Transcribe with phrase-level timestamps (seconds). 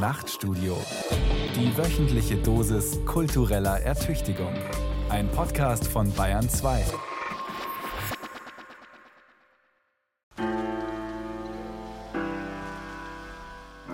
[0.00, 0.78] Nachtstudio.
[1.54, 4.54] Die wöchentliche Dosis kultureller Ertüchtigung.
[5.10, 6.86] Ein Podcast von Bayern 2.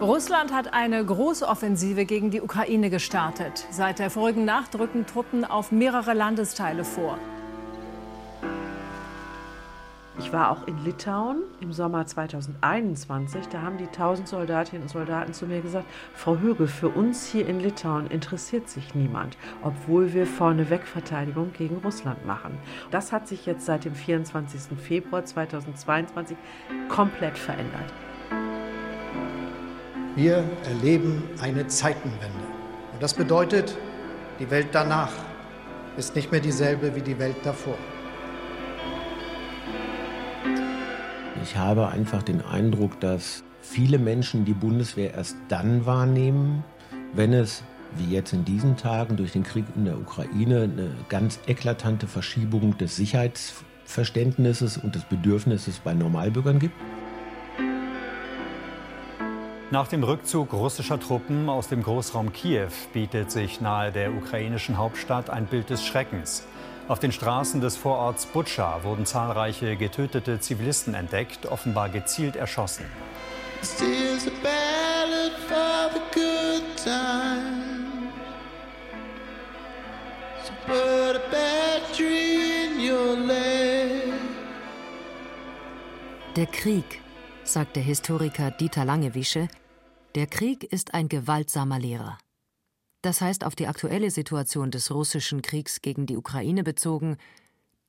[0.01, 3.67] Russland hat eine Großoffensive gegen die Ukraine gestartet.
[3.73, 7.19] Seit der vorigen Nacht rücken Truppen auf mehrere Landesteile vor.
[10.27, 13.47] Ich war auch in Litauen im Sommer 2021.
[13.47, 17.47] Da haben die 1000 Soldatinnen und Soldaten zu mir gesagt, Frau Högel, für uns hier
[17.47, 22.59] in Litauen interessiert sich niemand, obwohl wir vorneweg Verteidigung gegen Russland machen.
[22.91, 24.77] Das hat sich jetzt seit dem 24.
[24.77, 26.37] Februar 2022
[26.89, 27.93] komplett verändert.
[30.17, 32.27] Wir erleben eine Zeitenwende.
[32.93, 33.79] Und das bedeutet,
[34.41, 35.13] die Welt danach
[35.97, 37.77] ist nicht mehr dieselbe wie die Welt davor.
[41.49, 46.65] Ich habe einfach den Eindruck, dass viele Menschen die Bundeswehr erst dann wahrnehmen,
[47.15, 47.63] wenn es,
[47.97, 52.77] wie jetzt in diesen Tagen durch den Krieg in der Ukraine, eine ganz eklatante Verschiebung
[52.79, 56.75] des Sicherheitsverständnisses und des Bedürfnisses bei Normalbürgern gibt.
[59.71, 65.31] Nach dem Rückzug russischer Truppen aus dem Großraum Kiew bietet sich nahe der ukrainischen Hauptstadt
[65.31, 66.45] ein Bild des Schreckens.
[66.89, 72.85] Auf den Straßen des Vororts Butscha wurden zahlreiche getötete Zivilisten entdeckt, offenbar gezielt erschossen.
[86.37, 87.01] Der Krieg,
[87.43, 89.49] sagt der Historiker Dieter Langewische,
[90.15, 92.19] der Krieg ist ein gewaltsamer Lehrer.
[93.07, 97.19] Das heißt auf die aktuelle Situation des russischen Kriegs gegen die Ukraine bezogen,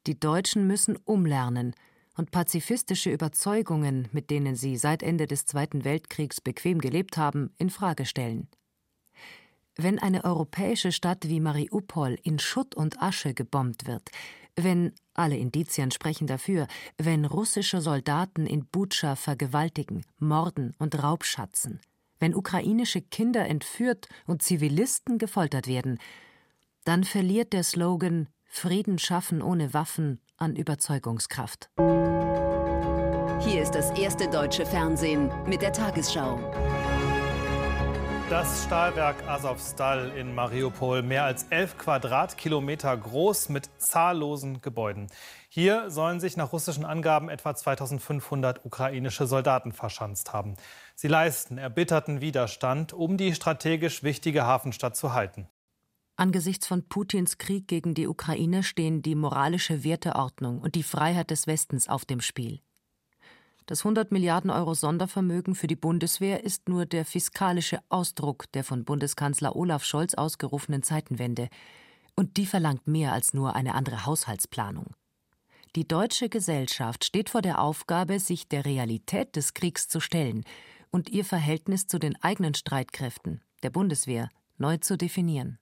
[0.06, 1.74] die Deutschen müssen umlernen
[2.18, 7.72] und pazifistische Überzeugungen, mit denen sie seit Ende des Zweiten Weltkriegs bequem gelebt haben, in
[7.72, 8.48] Frage stellen.
[9.76, 14.12] Wenn eine europäische Stadt wie Mariupol in Schutt und Asche gebombt wird,
[14.56, 16.68] wenn alle Indizien sprechen dafür,
[17.00, 21.80] wenn russische Soldaten in Butscha vergewaltigen, morden und Raubschatzen,
[22.20, 26.00] wenn ukrainische Kinder entführt und Zivilisten gefoltert werden,
[26.84, 31.70] dann verliert der Slogan Frieden schaffen ohne Waffen an Überzeugungskraft.
[33.40, 36.40] Hier ist das erste deutsche Fernsehen mit der Tagesschau.
[38.30, 45.08] Das Stahlwerk Azovstal in Mariupol, mehr als elf Quadratkilometer groß mit zahllosen Gebäuden.
[45.48, 50.58] Hier sollen sich nach russischen Angaben etwa 2500 ukrainische Soldaten verschanzt haben.
[51.00, 55.48] Sie leisten erbitterten Widerstand, um die strategisch wichtige Hafenstadt zu halten.
[56.16, 61.46] Angesichts von Putins Krieg gegen die Ukraine stehen die moralische Werteordnung und die Freiheit des
[61.46, 62.62] Westens auf dem Spiel.
[63.68, 68.84] Das 100 Milliarden Euro Sondervermögen für die Bundeswehr ist nur der fiskalische Ausdruck der von
[68.84, 71.50] Bundeskanzler Olaf Scholz ausgerufenen Zeitenwende.
[72.16, 74.96] Und die verlangt mehr als nur eine andere Haushaltsplanung.
[75.76, 80.44] Die deutsche Gesellschaft steht vor der Aufgabe, sich der Realität des Kriegs zu stellen
[80.98, 85.60] und ihr Verhältnis zu den eigenen Streitkräften, der Bundeswehr, neu zu definieren.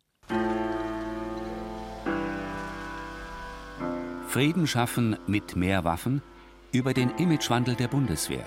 [4.29, 6.21] Frieden schaffen mit mehr Waffen–
[6.75, 8.45] über den Imagewandel der Bundeswehr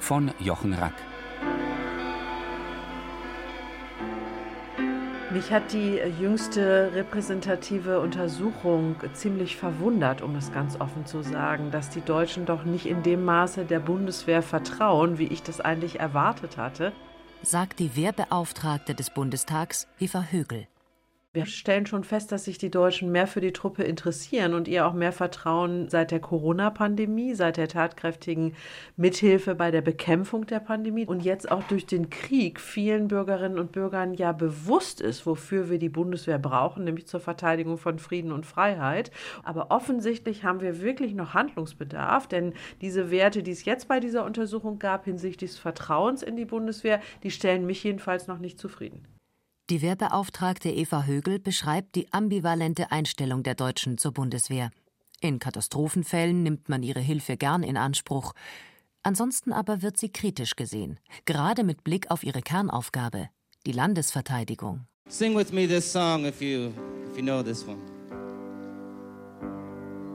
[0.00, 0.94] von Jochen Rack.
[5.30, 11.90] Mich hat die jüngste repräsentative Untersuchung ziemlich verwundert, um es ganz offen zu sagen, dass
[11.90, 16.56] die Deutschen doch nicht in dem Maße der Bundeswehr vertrauen, wie ich das eigentlich erwartet
[16.56, 16.92] hatte.
[17.42, 20.66] Sagt die Wehrbeauftragte des Bundestags, Eva Högel.
[21.38, 24.84] Wir stellen schon fest, dass sich die Deutschen mehr für die Truppe interessieren und ihr
[24.84, 28.56] auch mehr vertrauen seit der Corona-Pandemie, seit der tatkräftigen
[28.96, 33.70] Mithilfe bei der Bekämpfung der Pandemie und jetzt auch durch den Krieg vielen Bürgerinnen und
[33.70, 38.44] Bürgern ja bewusst ist, wofür wir die Bundeswehr brauchen, nämlich zur Verteidigung von Frieden und
[38.44, 39.12] Freiheit.
[39.44, 44.24] Aber offensichtlich haben wir wirklich noch Handlungsbedarf, denn diese Werte, die es jetzt bei dieser
[44.24, 49.06] Untersuchung gab hinsichtlich des Vertrauens in die Bundeswehr, die stellen mich jedenfalls noch nicht zufrieden.
[49.70, 54.70] Die Wehrbeauftragte Eva Högel beschreibt die ambivalente Einstellung der Deutschen zur Bundeswehr.
[55.20, 58.32] In Katastrophenfällen nimmt man ihre Hilfe gern in Anspruch.
[59.02, 63.28] Ansonsten aber wird sie kritisch gesehen, gerade mit Blick auf ihre Kernaufgabe,
[63.66, 64.86] die Landesverteidigung.
[65.06, 66.72] Sing with me this song if you,
[67.10, 67.78] if you know this one.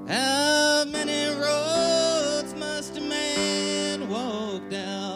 [0.08, 5.13] How many roads must a man walk down?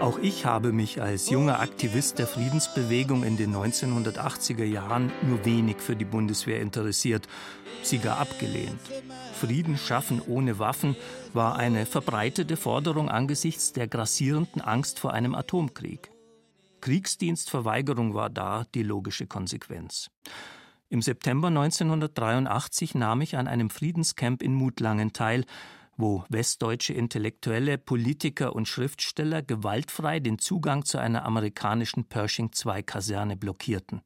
[0.00, 5.78] Auch ich habe mich als junger Aktivist der Friedensbewegung in den 1980er Jahren nur wenig
[5.78, 7.26] für die Bundeswehr interessiert,
[7.82, 8.78] sie gar abgelehnt.
[9.34, 10.94] Frieden schaffen ohne Waffen
[11.32, 16.12] war eine verbreitete Forderung angesichts der grassierenden Angst vor einem Atomkrieg.
[16.80, 20.10] Kriegsdienstverweigerung war da die logische Konsequenz.
[20.90, 25.44] Im September 1983 nahm ich an einem Friedenscamp in Mutlangen teil,
[25.98, 34.00] wo westdeutsche Intellektuelle, Politiker und Schriftsteller gewaltfrei den Zugang zu einer amerikanischen Pershing-II-Kaserne blockierten.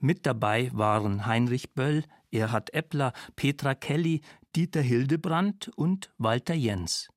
[0.00, 4.20] Mit dabei waren Heinrich Böll, Erhard Eppler, Petra Kelly,
[4.56, 7.08] Dieter Hildebrand und Walter Jens.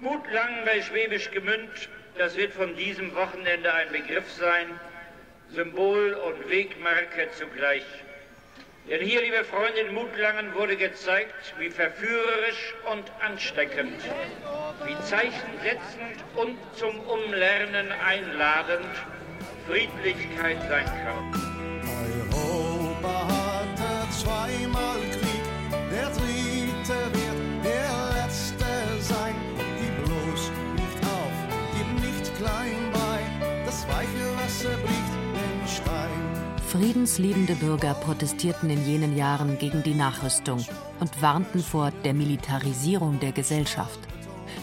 [0.00, 4.66] Mutlangen bei Schwäbisch Gemünd, das wird von diesem Wochenende ein Begriff sein,
[5.50, 7.84] Symbol und Wegmarke zugleich.
[8.90, 14.00] Denn hier, liebe Freunde, in Mutlangen wurde gezeigt, wie verführerisch und ansteckend,
[14.86, 18.86] wie zeichensetzend und zum Umlernen einladend
[19.66, 21.47] Friedlichkeit sein kann.
[36.78, 40.64] Friedensliebende Bürger protestierten in jenen Jahren gegen die Nachrüstung
[41.00, 43.98] und warnten vor der Militarisierung der Gesellschaft.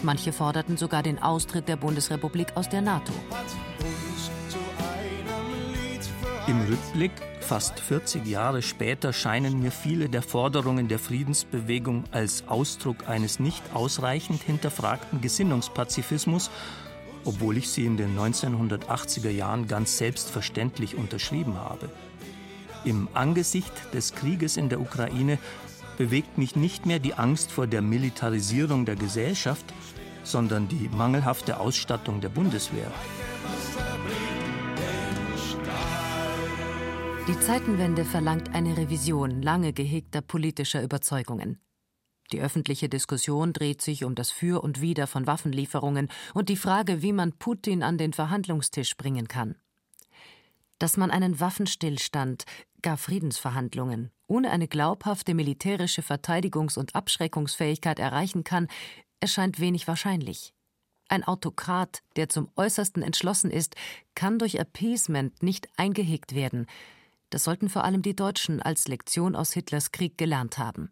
[0.02, 3.12] Manche forderten sogar den Austritt der Bundesrepublik aus der NATO.
[6.46, 13.10] Im Rückblick, fast 40 Jahre später, scheinen mir viele der Forderungen der Friedensbewegung als Ausdruck
[13.10, 16.50] eines nicht ausreichend hinterfragten Gesinnungspazifismus
[17.26, 21.90] obwohl ich sie in den 1980er Jahren ganz selbstverständlich unterschrieben habe.
[22.86, 25.38] Im Angesicht des Krieges in der Ukraine
[25.98, 29.64] bewegt mich nicht mehr die Angst vor der Militarisierung der Gesellschaft,
[30.22, 32.92] sondern die mangelhafte Ausstattung der Bundeswehr.
[37.26, 41.58] Die Zeitenwende verlangt eine Revision lange gehegter politischer Überzeugungen.
[42.30, 47.02] Die öffentliche Diskussion dreht sich um das Für und Wider von Waffenlieferungen und die Frage,
[47.02, 49.56] wie man Putin an den Verhandlungstisch bringen kann.
[50.78, 52.44] Dass man einen Waffenstillstand,
[52.82, 58.68] gar Friedensverhandlungen, ohne eine glaubhafte militärische Verteidigungs- und Abschreckungsfähigkeit erreichen kann,
[59.20, 60.52] erscheint wenig wahrscheinlich.
[61.08, 63.76] Ein Autokrat, der zum äußersten entschlossen ist,
[64.14, 66.66] kann durch Appeasement nicht eingehegt werden.
[67.30, 70.90] Das sollten vor allem die Deutschen als Lektion aus Hitlers Krieg gelernt haben.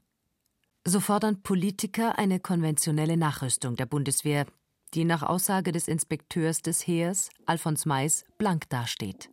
[0.84, 4.46] So fordern Politiker eine konventionelle Nachrüstung der Bundeswehr,
[4.94, 9.30] die nach Aussage des Inspekteurs des Heers, Alfons Mais, blank dasteht.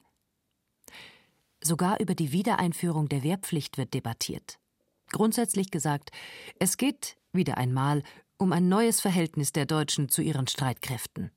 [1.63, 4.57] Sogar über die Wiedereinführung der Wehrpflicht wird debattiert.
[5.11, 6.11] Grundsätzlich gesagt,
[6.59, 8.01] es geht, wieder einmal,
[8.37, 11.31] um ein neues Verhältnis der Deutschen zu ihren Streitkräften.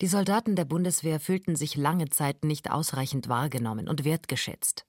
[0.00, 4.84] Die Soldaten der Bundeswehr fühlten sich lange Zeit nicht ausreichend wahrgenommen und wertgeschätzt.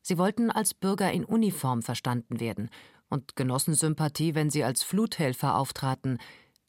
[0.00, 2.70] Sie wollten als Bürger in Uniform verstanden werden
[3.08, 6.18] und genossen Sympathie, wenn sie als Fluthelfer auftraten,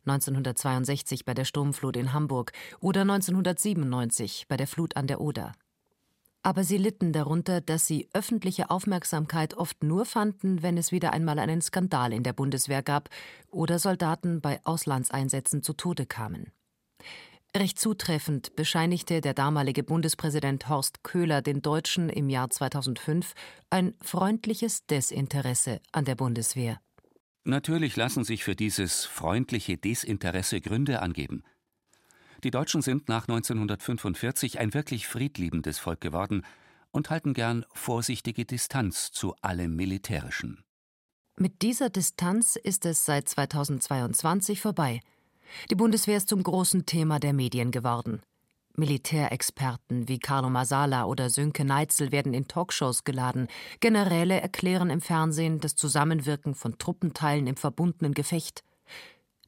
[0.08, 5.54] 1962 bei der Sturmflut in Hamburg oder 1997 bei der Flut an der Oder.
[6.44, 11.40] Aber sie litten darunter, dass sie öffentliche Aufmerksamkeit oft nur fanden, wenn es wieder einmal
[11.40, 13.10] einen Skandal in der Bundeswehr gab
[13.50, 16.52] oder Soldaten bei Auslandseinsätzen zu Tode kamen.
[17.56, 23.34] Recht zutreffend bescheinigte der damalige Bundespräsident Horst Köhler den Deutschen im Jahr 2005
[23.70, 26.80] ein freundliches Desinteresse an der Bundeswehr.
[27.46, 31.44] Natürlich lassen sich für dieses freundliche Desinteresse Gründe angeben.
[32.44, 36.44] Die Deutschen sind nach 1945 ein wirklich friedliebendes Volk geworden
[36.92, 40.64] und halten gern vorsichtige Distanz zu allem Militärischen.
[41.38, 45.00] Mit dieser Distanz ist es seit 2022 vorbei–
[45.70, 48.22] die Bundeswehr ist zum großen Thema der Medien geworden.
[48.78, 53.48] Militärexperten wie Carlo Masala oder Sönke Neitzel werden in Talkshows geladen.
[53.80, 58.64] Generäle erklären im Fernsehen das Zusammenwirken von Truppenteilen im verbundenen Gefecht.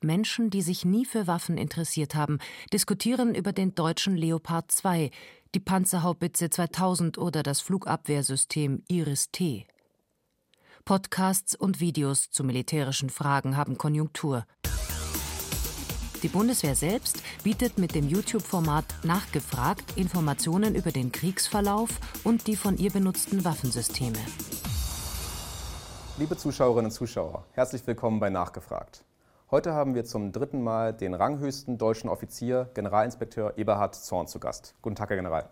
[0.01, 2.39] Menschen, die sich nie für Waffen interessiert haben,
[2.71, 5.09] diskutieren über den deutschen Leopard 2,
[5.55, 9.65] die Panzerhaubitze 2000 oder das Flugabwehrsystem Iris-T.
[10.85, 14.45] Podcasts und Videos zu militärischen Fragen haben Konjunktur.
[16.23, 21.89] Die Bundeswehr selbst bietet mit dem YouTube-Format Nachgefragt Informationen über den Kriegsverlauf
[22.23, 24.17] und die von ihr benutzten Waffensysteme.
[26.17, 29.03] Liebe Zuschauerinnen und Zuschauer, herzlich willkommen bei Nachgefragt.
[29.51, 34.73] Heute haben wir zum dritten Mal den ranghöchsten deutschen Offizier, Generalinspekteur Eberhard Zorn, zu Gast.
[34.81, 35.47] Guten Tag, Herr General.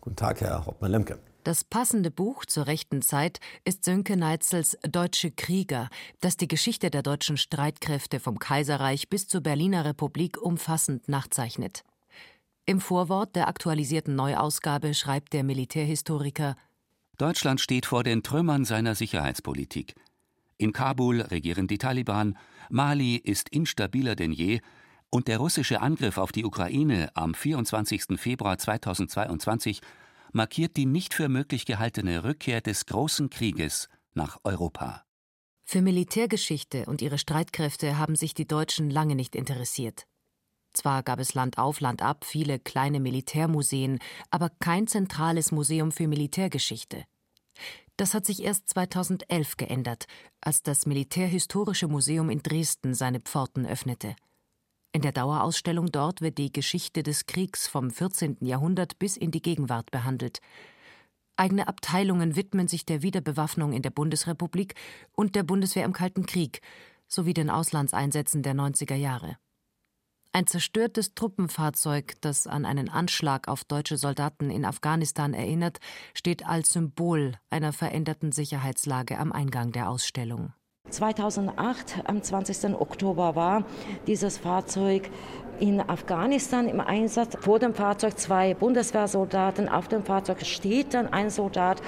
[0.00, 1.18] Guten Tag, Herr Hauptmann-Lemke.
[1.44, 5.88] Das passende Buch zur rechten Zeit ist Sönke Neitzels Deutsche Krieger,
[6.20, 11.82] das die Geschichte der deutschen Streitkräfte vom Kaiserreich bis zur Berliner Republik umfassend nachzeichnet.
[12.66, 16.56] Im Vorwort der aktualisierten Neuausgabe schreibt der Militärhistoriker
[17.16, 19.94] Deutschland steht vor den Trümmern seiner Sicherheitspolitik.
[20.56, 22.38] In Kabul regieren die Taliban,
[22.70, 24.60] Mali ist instabiler denn je,
[25.10, 28.16] Und der russische Angriff auf die Ukraine am 24.
[28.16, 29.80] Februar 2022
[30.32, 35.04] markiert die nicht für möglich gehaltene Rückkehr des großen Krieges nach Europa.
[35.64, 40.06] Für Militärgeschichte und ihre Streitkräfte haben sich die Deutschen lange nicht interessiert.
[40.72, 43.98] Zwar gab es Land auf, Land ab viele kleine Militärmuseen,
[44.30, 47.04] aber kein zentrales Museum für Militärgeschichte.
[47.96, 50.06] Das hat sich erst 2011 geändert,
[50.40, 54.14] als das Militärhistorische Museum in Dresden seine Pforten öffnete.
[54.92, 58.38] In der Dauerausstellung dort wird die Geschichte des Kriegs vom 14.
[58.40, 60.40] Jahrhundert bis in die Gegenwart behandelt.
[61.36, 64.74] Eigene Abteilungen widmen sich der Wiederbewaffnung in der Bundesrepublik
[65.12, 66.60] und der Bundeswehr im Kalten Krieg
[67.06, 69.36] sowie den Auslandseinsätzen der 90er Jahre.
[70.32, 75.80] Ein zerstörtes Truppenfahrzeug, das an einen Anschlag auf deutsche Soldaten in Afghanistan erinnert,
[76.14, 80.52] steht als Symbol einer veränderten Sicherheitslage am Eingang der Ausstellung.
[80.90, 82.74] 2008, am 20.
[82.78, 83.64] Oktober, war
[84.06, 85.10] dieses Fahrzeug
[85.60, 87.36] in Afghanistan im Einsatz.
[87.40, 91.82] Vor dem Fahrzeug zwei Bundeswehrsoldaten, auf dem Fahrzeug steht dann ein Soldat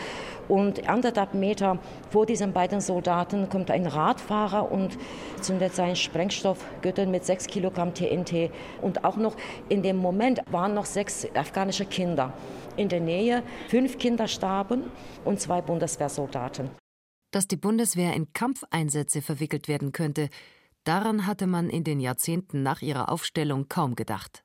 [0.48, 1.78] und anderthalb Meter
[2.10, 4.98] vor diesen beiden Soldaten kommt ein Radfahrer und
[5.40, 8.50] zündet seinen Sprengstoffgürtel mit sechs Kilogramm TNT.
[8.82, 9.36] Und auch noch
[9.68, 12.32] in dem Moment waren noch sechs afghanische Kinder
[12.76, 13.42] in der Nähe.
[13.68, 14.84] Fünf Kinder starben
[15.24, 16.81] und zwei Bundeswehrsoldaten.
[17.32, 20.28] Dass die Bundeswehr in Kampfeinsätze verwickelt werden könnte,
[20.84, 24.44] daran hatte man in den Jahrzehnten nach ihrer Aufstellung kaum gedacht.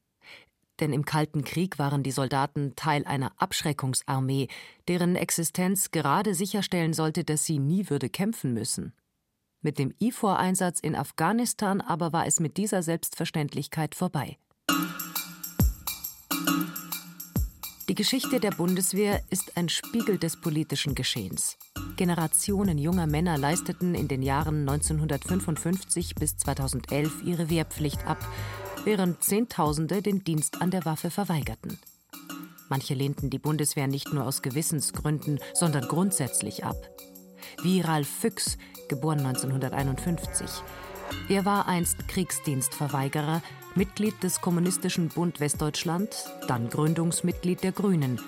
[0.79, 4.47] Denn im Kalten Krieg waren die Soldaten Teil einer Abschreckungsarmee,
[4.87, 8.93] deren Existenz gerade sicherstellen sollte, dass sie nie würde kämpfen müssen.
[9.61, 14.37] Mit dem IFOR-Einsatz in Afghanistan aber war es mit dieser Selbstverständlichkeit vorbei.
[17.89, 21.57] Die Geschichte der Bundeswehr ist ein Spiegel des politischen Geschehens.
[21.95, 28.17] Generationen junger Männer leisteten in den Jahren 1955 bis 2011 ihre Wehrpflicht ab,
[28.83, 31.79] während Zehntausende den Dienst an der Waffe verweigerten.
[32.67, 36.75] Manche lehnten die Bundeswehr nicht nur aus Gewissensgründen, sondern grundsätzlich ab.
[37.63, 38.57] Wie Ralf Füchs,
[38.89, 40.61] geboren 1951.
[41.29, 43.41] Er war einst Kriegsdienstverweigerer,
[43.75, 46.09] Mitglied des Kommunistischen Bund Westdeutschland,
[46.47, 48.19] dann Gründungsmitglied der Grünen.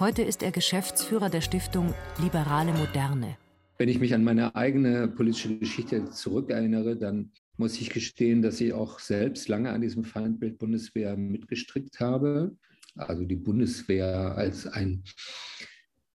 [0.00, 3.36] Heute ist er Geschäftsführer der Stiftung Liberale Moderne.
[3.78, 8.72] Wenn ich mich an meine eigene politische Geschichte zurückerinnere, dann muss ich gestehen, dass ich
[8.72, 12.56] auch selbst lange an diesem Feindbild Bundeswehr mitgestrickt habe.
[12.96, 15.04] Also die Bundeswehr als ein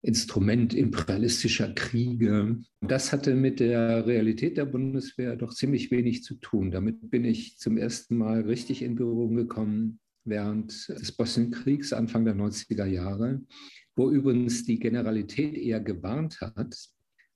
[0.02, 2.56] Instrument imperialistischer Kriege.
[2.80, 6.72] Das hatte mit der Realität der Bundeswehr doch ziemlich wenig zu tun.
[6.72, 12.34] Damit bin ich zum ersten Mal richtig in Berührung gekommen während des Bosnienkriegs Anfang der
[12.34, 13.42] 90er Jahre,
[13.94, 16.76] wo übrigens die Generalität eher gewarnt hat,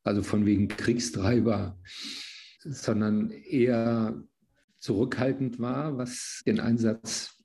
[0.03, 1.79] also von wegen Kriegstreiber,
[2.61, 4.23] sondern eher
[4.79, 7.37] zurückhaltend war, was den Einsatz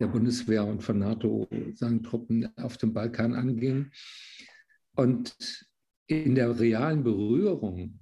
[0.00, 3.90] der Bundeswehr und von NATO-Truppen auf dem Balkan anging.
[4.98, 5.64] Und
[6.08, 8.00] in der realen Berührung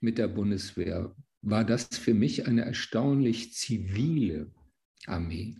[0.00, 4.52] mit der Bundeswehr war das für mich eine erstaunlich zivile
[5.06, 5.56] Armee,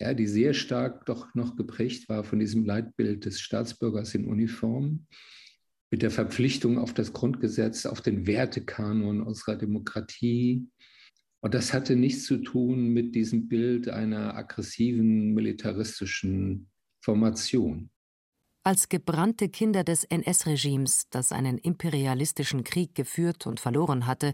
[0.00, 5.06] ja, die sehr stark doch noch geprägt war von diesem Leitbild des Staatsbürgers in Uniform,
[5.92, 10.66] mit der Verpflichtung auf das Grundgesetz, auf den Wertekanon unserer Demokratie.
[11.38, 16.68] Und das hatte nichts zu tun mit diesem Bild einer aggressiven militaristischen
[17.00, 17.90] Formation.
[18.66, 24.32] Als gebrannte Kinder des NS-Regimes, das einen imperialistischen Krieg geführt und verloren hatte,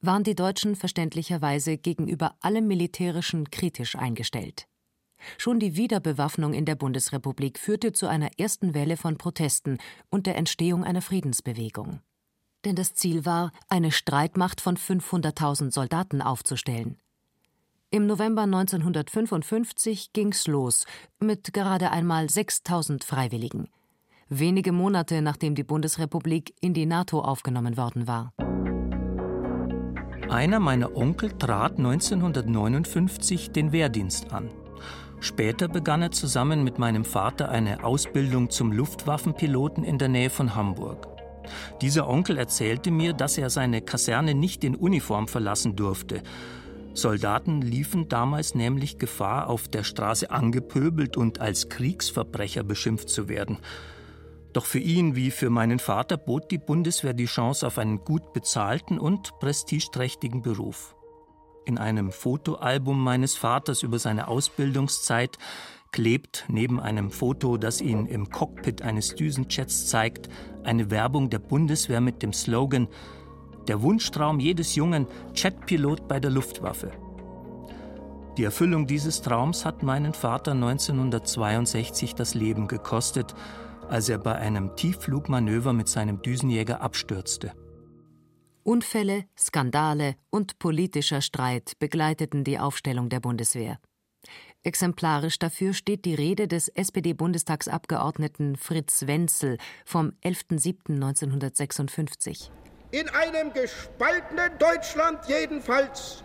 [0.00, 4.68] waren die Deutschen verständlicherweise gegenüber allem Militärischen kritisch eingestellt.
[5.36, 9.78] Schon die Wiederbewaffnung in der Bundesrepublik führte zu einer ersten Welle von Protesten
[10.10, 12.02] und der Entstehung einer Friedensbewegung.
[12.64, 17.01] Denn das Ziel war, eine Streitmacht von 500.000 Soldaten aufzustellen.
[17.94, 20.86] Im November 1955 ging's los
[21.20, 23.68] mit gerade einmal 6000 Freiwilligen.
[24.30, 28.32] Wenige Monate nachdem die Bundesrepublik in die NATO aufgenommen worden war.
[30.30, 34.48] Einer meiner Onkel trat 1959 den Wehrdienst an.
[35.20, 40.54] Später begann er zusammen mit meinem Vater eine Ausbildung zum Luftwaffenpiloten in der Nähe von
[40.54, 41.08] Hamburg.
[41.82, 46.22] Dieser Onkel erzählte mir, dass er seine Kaserne nicht in Uniform verlassen durfte,
[46.94, 53.58] Soldaten liefen damals nämlich Gefahr, auf der Straße angepöbelt und als Kriegsverbrecher beschimpft zu werden.
[54.52, 58.34] Doch für ihn wie für meinen Vater bot die Bundeswehr die Chance auf einen gut
[58.34, 60.94] bezahlten und prestigeträchtigen Beruf.
[61.64, 65.38] In einem Fotoalbum meines Vaters über seine Ausbildungszeit
[65.92, 70.28] klebt neben einem Foto, das ihn im Cockpit eines Düsenjets zeigt,
[70.64, 72.88] eine Werbung der Bundeswehr mit dem Slogan
[73.68, 76.92] der Wunschtraum jedes jungen Jetpilot bei der Luftwaffe.
[78.38, 83.34] Die Erfüllung dieses Traums hat meinen Vater 1962 das Leben gekostet,
[83.88, 87.52] als er bei einem Tiefflugmanöver mit seinem Düsenjäger abstürzte.
[88.62, 93.78] Unfälle, Skandale und politischer Streit begleiteten die Aufstellung der Bundeswehr.
[94.62, 102.50] Exemplarisch dafür steht die Rede des SPD-Bundestagsabgeordneten Fritz Wenzel vom 11.07.1956.
[102.92, 106.22] In einem gespaltenen Deutschland jedenfalls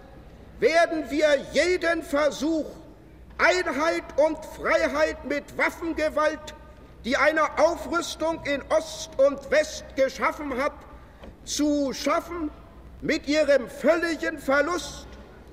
[0.60, 2.66] werden wir jeden Versuch,
[3.38, 6.54] Einheit und Freiheit mit Waffengewalt,
[7.06, 10.74] die eine Aufrüstung in Ost und West geschaffen hat,
[11.46, 12.52] zu schaffen,
[13.02, 15.08] mit ihrem völligen Verlust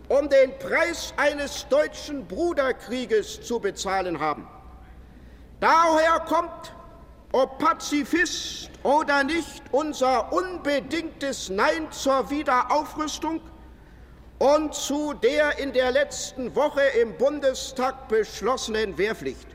[0.09, 4.49] um den Preis eines deutschen Bruderkrieges zu bezahlen haben.
[5.61, 6.75] Daher kommt,
[7.35, 13.41] ob Pazifist oder nicht, unser unbedingtes Nein zur Wiederaufrüstung
[14.39, 19.49] und zu der in der letzten Woche im Bundestag beschlossenen Wehrpflicht.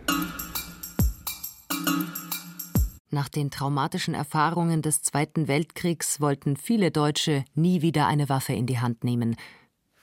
[3.11, 8.65] Nach den traumatischen Erfahrungen des Zweiten Weltkriegs wollten viele Deutsche nie wieder eine Waffe in
[8.65, 9.37] die Hand nehmen.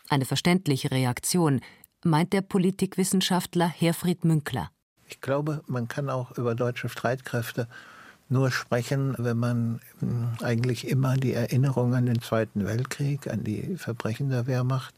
[0.09, 1.61] Eine verständliche Reaktion,
[2.03, 4.71] meint der Politikwissenschaftler Herfried Münkler.
[5.09, 7.69] Ich glaube, man kann auch über deutsche Streitkräfte
[8.29, 13.77] nur sprechen, wenn man hm, eigentlich immer die Erinnerung an den Zweiten Weltkrieg, an die
[13.77, 14.95] Verbrechen der Wehrmacht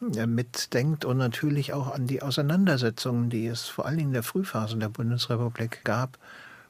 [0.00, 4.76] mitdenkt und natürlich auch an die Auseinandersetzungen, die es vor allen Dingen in der Frühphase
[4.76, 6.18] der Bundesrepublik gab,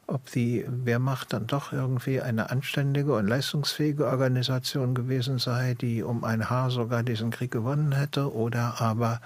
[0.07, 6.23] ob die Wehrmacht dann doch irgendwie eine anständige und leistungsfähige Organisation gewesen sei, die um
[6.23, 9.21] ein Haar sogar diesen Krieg gewonnen hätte, oder aber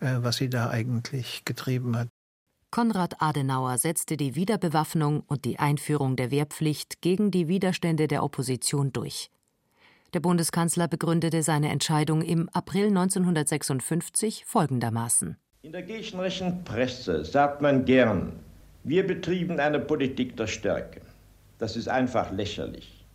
[0.00, 2.08] äh, was sie da eigentlich getrieben hat.
[2.70, 8.92] Konrad Adenauer setzte die Wiederbewaffnung und die Einführung der Wehrpflicht gegen die Widerstände der Opposition
[8.92, 9.30] durch.
[10.12, 15.36] Der Bundeskanzler begründete seine Entscheidung im April 1956 folgendermaßen.
[15.62, 18.38] In der gegnerischen Presse sagt man gern,
[18.84, 21.00] wir betrieben eine Politik der Stärke.
[21.58, 23.06] Das ist einfach lächerlich.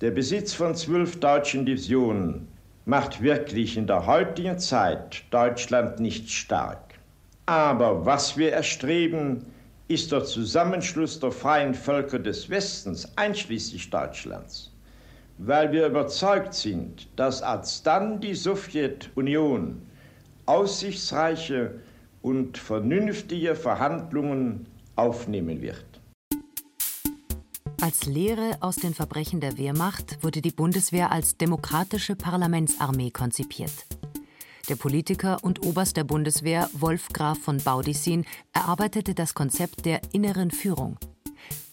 [0.00, 2.48] Der Besitz von zwölf deutschen Divisionen
[2.84, 6.89] macht wirklich in der heutigen Zeit Deutschland nicht stark.
[7.46, 9.46] Aber was wir erstreben,
[9.88, 14.72] ist der Zusammenschluss der freien Völker des Westens, einschließlich Deutschlands,
[15.38, 19.82] weil wir überzeugt sind, dass alsdann die Sowjetunion
[20.46, 21.80] aussichtsreiche
[22.22, 25.84] und vernünftige Verhandlungen aufnehmen wird.
[27.80, 33.72] Als Lehre aus den Verbrechen der Wehrmacht wurde die Bundeswehr als demokratische Parlamentsarmee konzipiert.
[34.68, 40.50] Der Politiker und Oberst der Bundeswehr Wolf Graf von Baudissin erarbeitete das Konzept der inneren
[40.50, 40.98] Führung.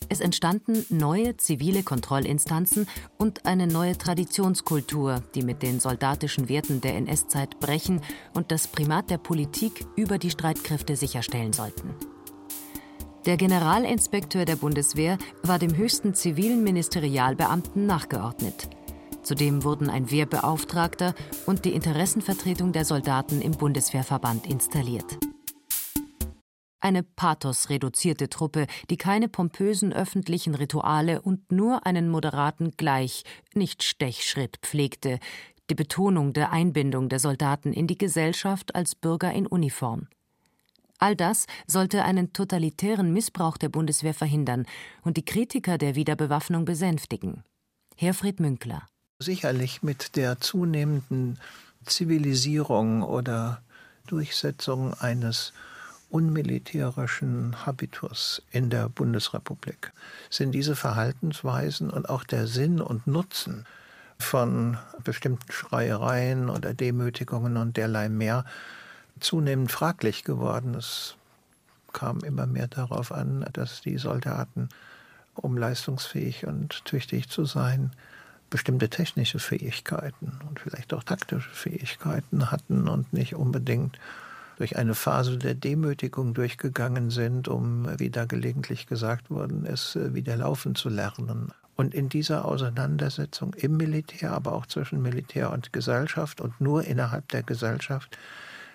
[0.10, 6.96] Es entstanden neue zivile Kontrollinstanzen und eine neue Traditionskultur, die mit den soldatischen Werten der
[6.96, 8.02] NS-Zeit brechen
[8.34, 11.94] und das Primat der Politik über die Streitkräfte sicherstellen sollten.
[13.26, 18.70] Der Generalinspekteur der Bundeswehr war dem höchsten zivilen Ministerialbeamten nachgeordnet.
[19.28, 21.14] Zudem wurden ein Wehrbeauftragter
[21.46, 25.18] und die Interessenvertretung der Soldaten im Bundeswehrverband installiert.
[26.80, 34.60] Eine pathos-reduzierte Truppe, die keine pompösen öffentlichen Rituale und nur einen moderaten Gleich-, nicht Stechschritt
[34.62, 35.20] pflegte,
[35.70, 40.08] die Betonung der Einbindung der Soldaten in die Gesellschaft als Bürger in Uniform.
[41.00, 44.66] All das sollte einen totalitären Missbrauch der Bundeswehr verhindern
[45.02, 47.44] und die Kritiker der Wiederbewaffnung besänftigen.
[47.98, 48.88] Herfried Münkler.
[49.20, 51.40] Sicherlich mit der zunehmenden
[51.88, 53.64] Zivilisierung oder
[54.06, 55.54] Durchsetzung eines
[56.12, 59.92] unmilitärischen Habitus in der Bundesrepublik
[60.30, 63.66] sind diese Verhaltensweisen und auch der Sinn und Nutzen
[64.20, 68.46] von bestimmten Schreiereien oder Demütigungen und derlei mehr
[69.20, 70.76] zunehmend fraglich geworden.
[70.76, 71.16] Es
[71.92, 74.70] kam immer mehr darauf an, dass die Soldaten,
[75.34, 77.92] um leistungsfähig und tüchtig zu sein,
[78.50, 84.00] bestimmte technische Fähigkeiten und vielleicht auch taktische Fähigkeiten hatten und nicht unbedingt
[84.58, 90.36] durch eine Phase der Demütigung durchgegangen sind, um, wie da gelegentlich gesagt worden ist, wieder
[90.36, 91.52] laufen zu lernen.
[91.76, 97.30] Und in dieser Auseinandersetzung im Militär, aber auch zwischen Militär und Gesellschaft und nur innerhalb
[97.30, 98.18] der Gesellschaft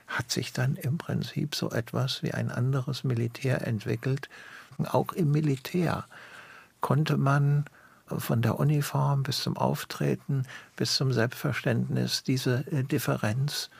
[0.07, 4.29] hat sich dann im Prinzip so etwas wie ein anderes Militär entwickelt.
[4.85, 6.05] Auch im Militär
[6.81, 7.65] konnte man
[8.19, 10.47] von der Uniform bis zum Auftreten,
[10.77, 13.71] bis zum Selbstverständnis diese äh, Differenz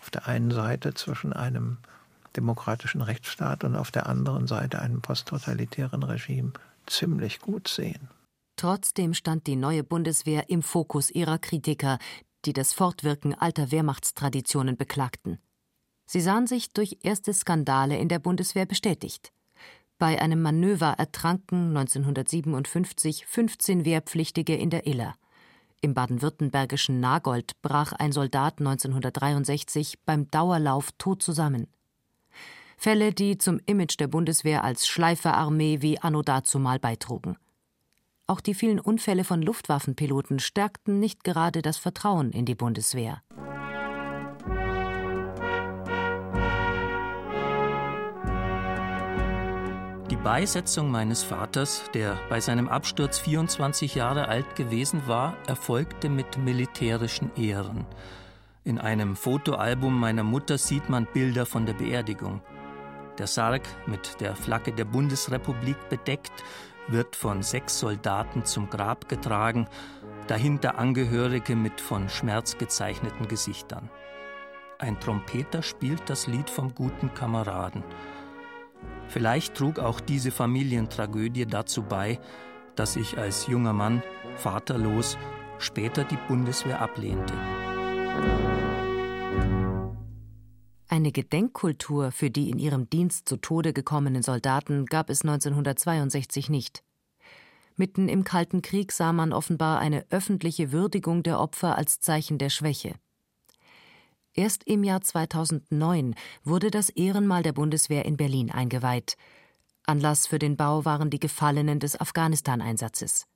[0.00, 1.78] auf der einen Seite zwischen einem
[2.36, 6.52] demokratischen Rechtsstaat und auf der anderen Seite einem posttotalitären Regime
[6.86, 8.08] ziemlich gut sehen.
[8.56, 11.98] Trotzdem stand die neue Bundeswehr im Fokus ihrer Kritiker,
[12.44, 15.38] die das Fortwirken alter Wehrmachtstraditionen beklagten.
[16.06, 19.32] Sie sahen sich durch erste Skandale in der Bundeswehr bestätigt.
[20.02, 25.14] Bei einem Manöver ertranken 1957 15 Wehrpflichtige in der Iller.
[25.80, 31.68] Im baden-württembergischen Nagold brach ein Soldat 1963 beim Dauerlauf tot zusammen.
[32.76, 37.36] Fälle, die zum Image der Bundeswehr als Schleiferarmee wie anno dazumal beitrugen.
[38.26, 43.22] Auch die vielen Unfälle von Luftwaffenpiloten stärkten nicht gerade das Vertrauen in die Bundeswehr.
[50.12, 56.36] Die Beisetzung meines Vaters, der bei seinem Absturz 24 Jahre alt gewesen war, erfolgte mit
[56.36, 57.86] militärischen Ehren.
[58.62, 62.42] In einem Fotoalbum meiner Mutter sieht man Bilder von der Beerdigung.
[63.16, 66.44] Der Sarg mit der Flagge der Bundesrepublik bedeckt
[66.88, 69.66] wird von sechs Soldaten zum Grab getragen,
[70.26, 73.88] dahinter Angehörige mit von Schmerz gezeichneten Gesichtern.
[74.78, 77.82] Ein Trompeter spielt das Lied vom guten Kameraden.
[79.12, 82.18] Vielleicht trug auch diese Familientragödie dazu bei,
[82.76, 84.02] dass ich als junger Mann,
[84.36, 85.18] vaterlos,
[85.58, 87.34] später die Bundeswehr ablehnte.
[90.88, 96.82] Eine Gedenkkultur für die in ihrem Dienst zu Tode gekommenen Soldaten gab es 1962 nicht.
[97.76, 102.48] Mitten im Kalten Krieg sah man offenbar eine öffentliche Würdigung der Opfer als Zeichen der
[102.48, 102.94] Schwäche.
[104.34, 109.16] Erst im Jahr 2009 wurde das Ehrenmal der Bundeswehr in Berlin eingeweiht.
[109.84, 113.26] Anlass für den Bau waren die Gefallenen des Afghanistan-Einsatzes.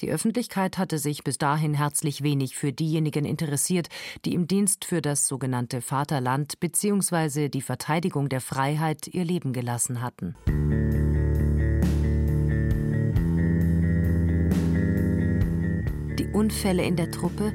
[0.00, 3.88] Die Öffentlichkeit hatte sich bis dahin herzlich wenig für diejenigen interessiert,
[4.24, 7.48] die im Dienst für das sogenannte Vaterland bzw.
[7.48, 10.34] die Verteidigung der Freiheit ihr Leben gelassen hatten.
[16.18, 17.52] Die Unfälle in der Truppe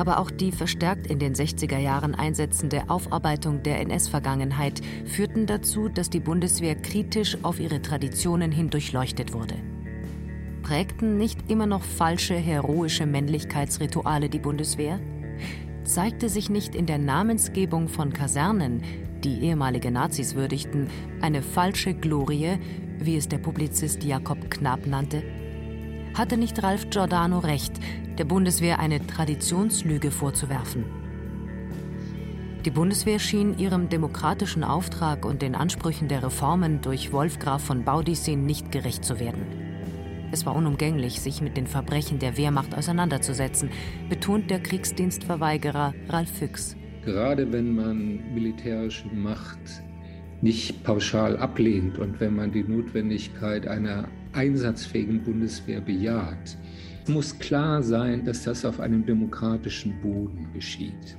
[0.00, 6.08] aber auch die verstärkt in den 60er Jahren einsetzende Aufarbeitung der NS-Vergangenheit führten dazu, dass
[6.08, 9.56] die Bundeswehr kritisch auf ihre Traditionen hin durchleuchtet wurde.
[10.62, 15.00] Prägten nicht immer noch falsche heroische Männlichkeitsrituale die Bundeswehr?
[15.84, 18.82] Zeigte sich nicht in der Namensgebung von Kasernen,
[19.22, 20.86] die ehemalige Nazis würdigten,
[21.20, 22.56] eine falsche Glorie,
[22.98, 25.22] wie es der Publizist Jakob Knapp nannte?
[26.14, 27.72] Hatte nicht Ralf Giordano recht,
[28.18, 30.84] der Bundeswehr eine Traditionslüge vorzuwerfen.
[32.64, 38.44] Die Bundeswehr schien ihrem demokratischen Auftrag und den Ansprüchen der Reformen durch Wolfgraf von Baudissin
[38.44, 39.46] nicht gerecht zu werden.
[40.32, 43.70] Es war unumgänglich, sich mit den Verbrechen der Wehrmacht auseinanderzusetzen,
[44.08, 46.76] betont der Kriegsdienstverweigerer Ralf Füchs.
[47.04, 49.82] Gerade wenn man militärische Macht
[50.42, 56.56] nicht pauschal ablehnt und wenn man die Notwendigkeit einer einsatzfähigen Bundeswehr bejaht,
[57.08, 61.16] muss klar sein, dass das auf einem demokratischen Boden geschieht.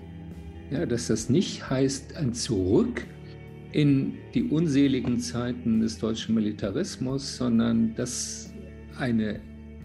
[0.70, 3.06] Ja, dass das nicht heißt ein Zurück
[3.74, 8.54] in die unseligen Zeiten des deutschen Militarismus, sondern dass
[8.98, 9.40] eine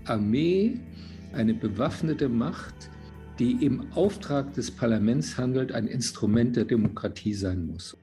[0.04, 0.80] Armee,
[1.32, 2.90] eine bewaffnete Macht,
[3.38, 7.96] die im Auftrag des Parlaments handelt, ein Instrument der Demokratie sein muss.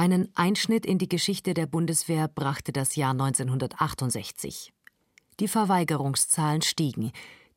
[0.00, 4.72] Einen Einschnitt in die Geschichte der Bundeswehr brachte das Jahr 1968.
[5.40, 7.12] Die Verweigerungszahlen stiegen.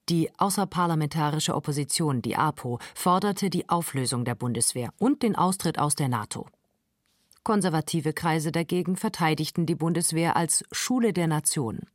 [0.09, 6.09] Die außerparlamentarische Opposition, die APO, forderte die Auflösung der Bundeswehr und den Austritt aus der
[6.09, 6.47] NATO.
[7.43, 11.87] Konservative Kreise dagegen verteidigten die Bundeswehr als Schule der Nation.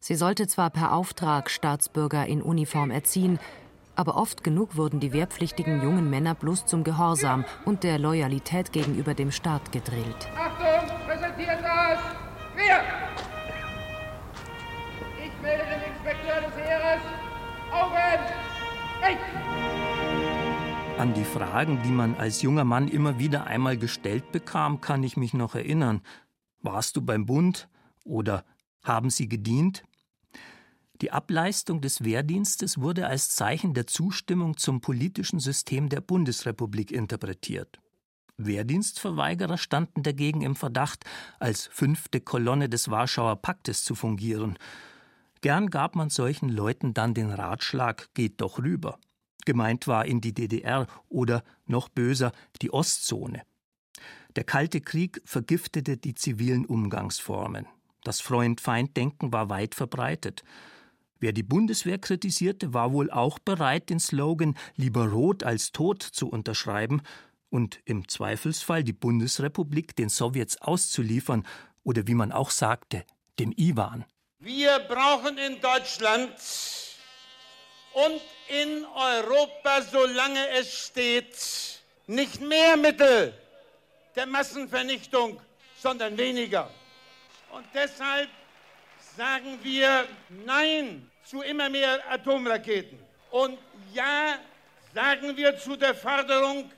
[0.00, 3.38] Sie sollte zwar per Auftrag Staatsbürger in Uniform erziehen,
[3.98, 9.12] aber oft genug wurden die wehrpflichtigen jungen Männer bloß zum Gehorsam und der Loyalität gegenüber
[9.12, 10.28] dem Staat gedrillt.
[10.36, 11.98] Achtung, präsentieren das!
[12.54, 12.80] Wir!
[15.26, 17.02] Ich melde den Inspekteur des Heeres.
[17.72, 18.22] Augen!
[19.02, 19.24] Rechts!
[20.98, 25.16] An die Fragen, die man als junger Mann immer wieder einmal gestellt bekam, kann ich
[25.16, 26.02] mich noch erinnern.
[26.62, 27.68] Warst du beim Bund?
[28.04, 28.44] Oder
[28.84, 29.82] haben Sie gedient?
[31.00, 37.78] Die Ableistung des Wehrdienstes wurde als Zeichen der Zustimmung zum politischen System der Bundesrepublik interpretiert.
[38.36, 41.04] Wehrdienstverweigerer standen dagegen im Verdacht,
[41.38, 44.58] als fünfte Kolonne des Warschauer Paktes zu fungieren.
[45.40, 48.98] Gern gab man solchen Leuten dann den Ratschlag, geht doch rüber.
[49.44, 53.42] Gemeint war in die DDR oder noch böser die Ostzone.
[54.36, 57.66] Der Kalte Krieg vergiftete die zivilen Umgangsformen.
[58.02, 60.44] Das Freund-Feind-Denken war weit verbreitet.
[61.20, 66.28] Wer die Bundeswehr kritisierte, war wohl auch bereit, den Slogan lieber rot als tot zu
[66.28, 67.02] unterschreiben
[67.50, 71.46] und im Zweifelsfall die Bundesrepublik den Sowjets auszuliefern
[71.82, 73.04] oder wie man auch sagte,
[73.38, 74.04] dem Iwan.
[74.38, 76.32] Wir brauchen in Deutschland
[77.94, 83.34] und in Europa, solange es steht, nicht mehr Mittel
[84.14, 85.40] der Massenvernichtung,
[85.80, 86.70] sondern weniger.
[87.50, 88.28] Und deshalb
[89.18, 90.04] sagen wir
[90.46, 92.98] Nein zu immer mehr Atomraketen.
[93.32, 93.58] Und
[93.92, 94.36] Ja
[94.94, 96.70] sagen wir zu der Forderung,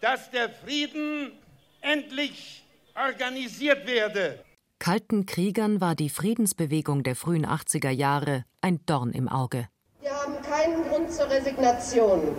[0.00, 1.32] dass der Frieden
[1.80, 2.62] endlich
[2.94, 4.44] organisiert werde.
[4.78, 9.68] Kalten Kriegern war die Friedensbewegung der frühen 80er Jahre ein Dorn im Auge.
[10.02, 12.36] Wir haben keinen Grund zur Resignation,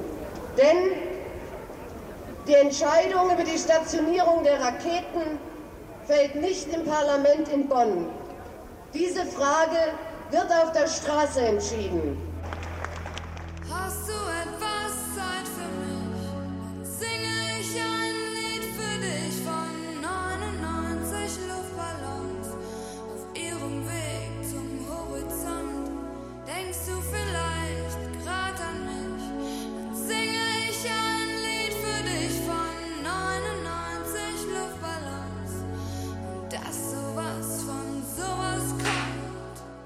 [0.56, 0.78] denn
[2.48, 5.40] die Entscheidung über die Stationierung der Raketen
[6.06, 8.08] fällt nicht im Parlament in Bonn.
[8.94, 9.94] Diese Frage
[10.32, 12.18] wird auf der Straße entschieden.
[13.70, 14.14] Hast du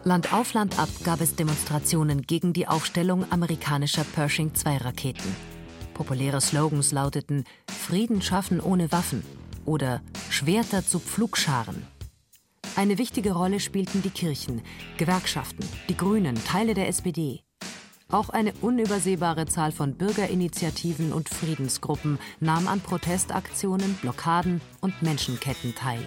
[0.05, 5.33] Land auf Land ab gab es Demonstrationen gegen die Aufstellung amerikanischer Pershing-2-Raketen.
[5.93, 9.23] Populäre Slogans lauteten Frieden schaffen ohne Waffen
[9.63, 11.87] oder Schwerter zu Pflugscharen.
[12.75, 14.61] Eine wichtige Rolle spielten die Kirchen,
[14.97, 17.39] Gewerkschaften, die Grünen, Teile der SPD.
[18.11, 26.05] Auch eine unübersehbare Zahl von Bürgerinitiativen und Friedensgruppen nahm an Protestaktionen, Blockaden und Menschenketten teil.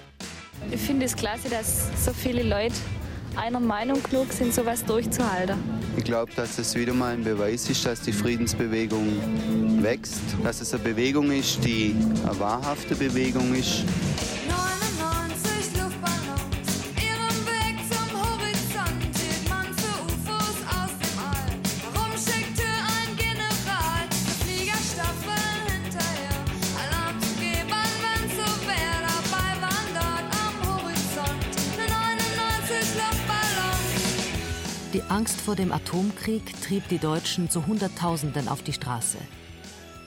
[0.71, 2.75] Ich finde es klasse, dass so viele Leute
[3.35, 5.57] einer Meinung genug sind, sowas durchzuhalten.
[5.97, 10.73] Ich glaube, dass es wieder mal ein Beweis ist, dass die Friedensbewegung wächst, dass es
[10.75, 13.85] eine Bewegung ist, die eine wahrhafte Bewegung ist.
[35.47, 39.19] Vor dem Atomkrieg trieb die Deutschen zu Hunderttausenden auf die Straße.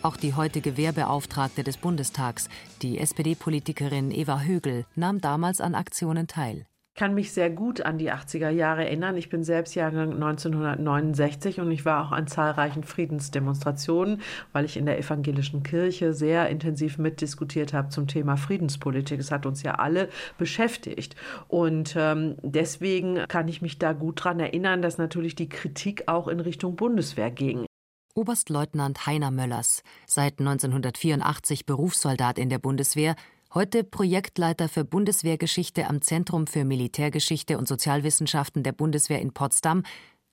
[0.02, 2.50] Auch die heutige Wehrbeauftragte des Bundestags,
[2.82, 6.66] die SPD-Politikerin Eva Högel, nahm damals an Aktionen teil.
[7.00, 9.16] Ich kann mich sehr gut an die 80er Jahre erinnern.
[9.16, 14.20] Ich bin selbst Jahrgang 1969 und ich war auch an zahlreichen Friedensdemonstrationen,
[14.52, 19.18] weil ich in der evangelischen Kirche sehr intensiv mitdiskutiert habe zum Thema Friedenspolitik.
[19.18, 21.16] Es hat uns ja alle beschäftigt.
[21.48, 26.28] Und ähm, deswegen kann ich mich da gut daran erinnern, dass natürlich die Kritik auch
[26.28, 27.66] in Richtung Bundeswehr ging.
[28.14, 33.16] Oberstleutnant Heiner Möllers, seit 1984 Berufssoldat in der Bundeswehr,
[33.54, 39.84] heute Projektleiter für Bundeswehrgeschichte am Zentrum für Militärgeschichte und Sozialwissenschaften der Bundeswehr in Potsdam,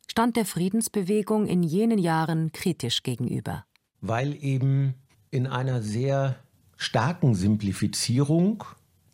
[0.06, 3.64] stand der Friedensbewegung in jenen Jahren kritisch gegenüber.
[4.00, 4.94] Weil eben
[5.30, 6.36] in einer sehr
[6.76, 8.64] starken Simplifizierung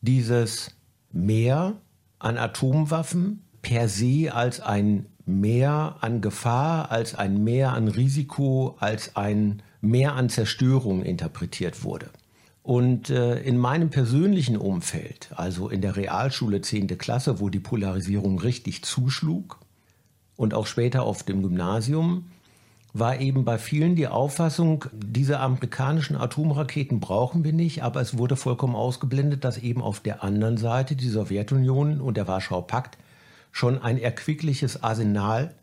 [0.01, 0.75] dieses
[1.13, 1.81] Mehr
[2.19, 9.15] an Atomwaffen per se als ein Mehr an Gefahr, als ein Mehr an Risiko, als
[9.15, 12.11] ein Mehr an Zerstörung interpretiert wurde.
[12.63, 16.97] Und äh, in meinem persönlichen Umfeld, also in der Realschule 10.
[16.97, 19.59] Klasse, wo die Polarisierung richtig zuschlug
[20.37, 22.27] und auch später auf dem Gymnasium,
[22.95, 28.37] war eben bei vielen die Auffassung, diese amerikanischen Atomraketen brauchen wir nicht, aber es wurde
[28.37, 32.99] vollkommen ausgeblendet, dass eben auf der anderen Seite die Sowjetunion und der Warschauer Pakt
[33.51, 35.55] schon ein erquickliches Arsenal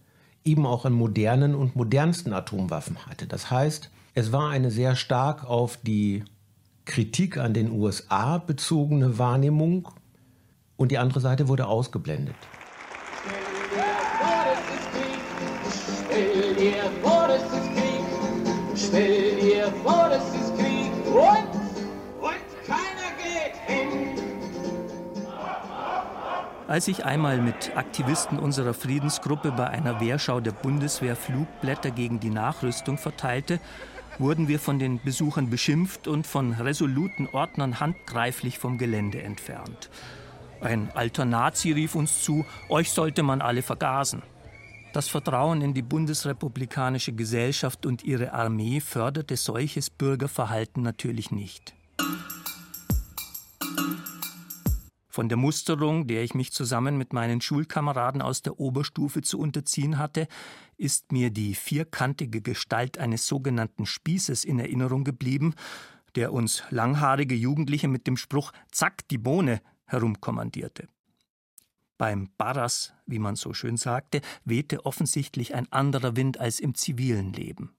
[0.44, 3.28] eben auch an modernen und modernsten Atomwaffen hatte.
[3.28, 6.24] Das heißt, es war eine sehr stark auf die
[6.90, 9.88] Kritik an den USA bezogene Wahrnehmung
[10.76, 12.36] und die andere Seite wurde ausgeblendet.
[16.08, 18.76] Stell dir vor, es ist Krieg.
[18.76, 20.92] Stell dir vor, es ist Krieg.
[21.06, 21.54] Und,
[22.22, 24.20] und keiner geht hin.
[26.68, 32.32] Als ich einmal mit Aktivisten unserer Friedensgruppe bei einer Wehrschau der Bundeswehr Flugblätter gegen die
[32.32, 33.60] Nachrüstung verteilte,
[34.20, 39.90] wurden wir von den Besuchern beschimpft und von resoluten Ordnern handgreiflich vom Gelände entfernt.
[40.62, 44.22] Ein alter Nazi rief uns zu, euch sollte man alle vergasen.
[44.92, 51.76] Das Vertrauen in die bundesrepublikanische Gesellschaft und ihre Armee förderte solches Bürgerverhalten natürlich nicht.
[55.20, 59.98] Von der Musterung, der ich mich zusammen mit meinen Schulkameraden aus der Oberstufe zu unterziehen
[59.98, 60.30] hatte,
[60.78, 65.56] ist mir die vierkantige Gestalt eines sogenannten Spießes in Erinnerung geblieben,
[66.16, 70.88] der uns langhaarige Jugendliche mit dem Spruch Zack, die Bohne herumkommandierte.
[71.98, 77.34] Beim Barras, wie man so schön sagte, wehte offensichtlich ein anderer Wind als im zivilen
[77.34, 77.76] Leben.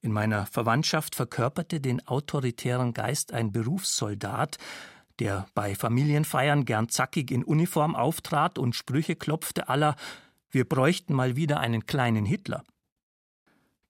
[0.00, 4.58] In meiner Verwandtschaft verkörperte den autoritären Geist ein Berufssoldat,
[5.18, 9.96] der bei Familienfeiern gern zackig in Uniform auftrat und Sprüche klopfte aller
[10.50, 12.62] Wir bräuchten mal wieder einen kleinen Hitler.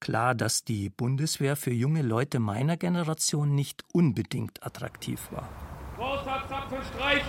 [0.00, 5.48] Klar, dass die Bundeswehr für junge Leute meiner Generation nicht unbedingt attraktiv war.
[5.96, 7.22] Großer Zapfenstreich!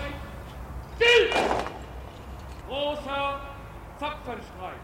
[0.95, 1.29] Still!
[2.67, 3.41] Großer
[3.99, 4.79] Zapfenstreich!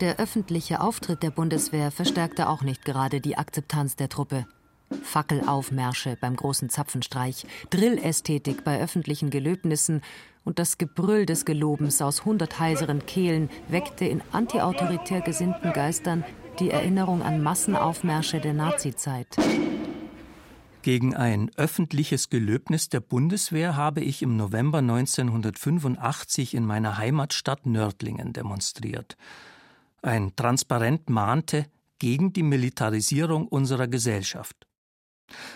[0.00, 4.46] Der öffentliche Auftritt der Bundeswehr verstärkte auch nicht gerade die Akzeptanz der Truppe.
[5.02, 10.02] Fackelaufmärsche beim großen Zapfenstreich, Drillästhetik bei öffentlichen Gelöbnissen
[10.44, 16.24] und das Gebrüll des Gelobens aus hundert heiseren Kehlen weckte in antiautoritär gesinnten Geistern
[16.60, 19.28] die Erinnerung an Massenaufmärsche der Nazizeit.
[20.82, 28.34] Gegen ein öffentliches Gelöbnis der Bundeswehr habe ich im November 1985 in meiner Heimatstadt Nördlingen
[28.34, 29.16] demonstriert.
[30.02, 31.64] Ein Transparent mahnte
[31.98, 34.66] gegen die Militarisierung unserer Gesellschaft.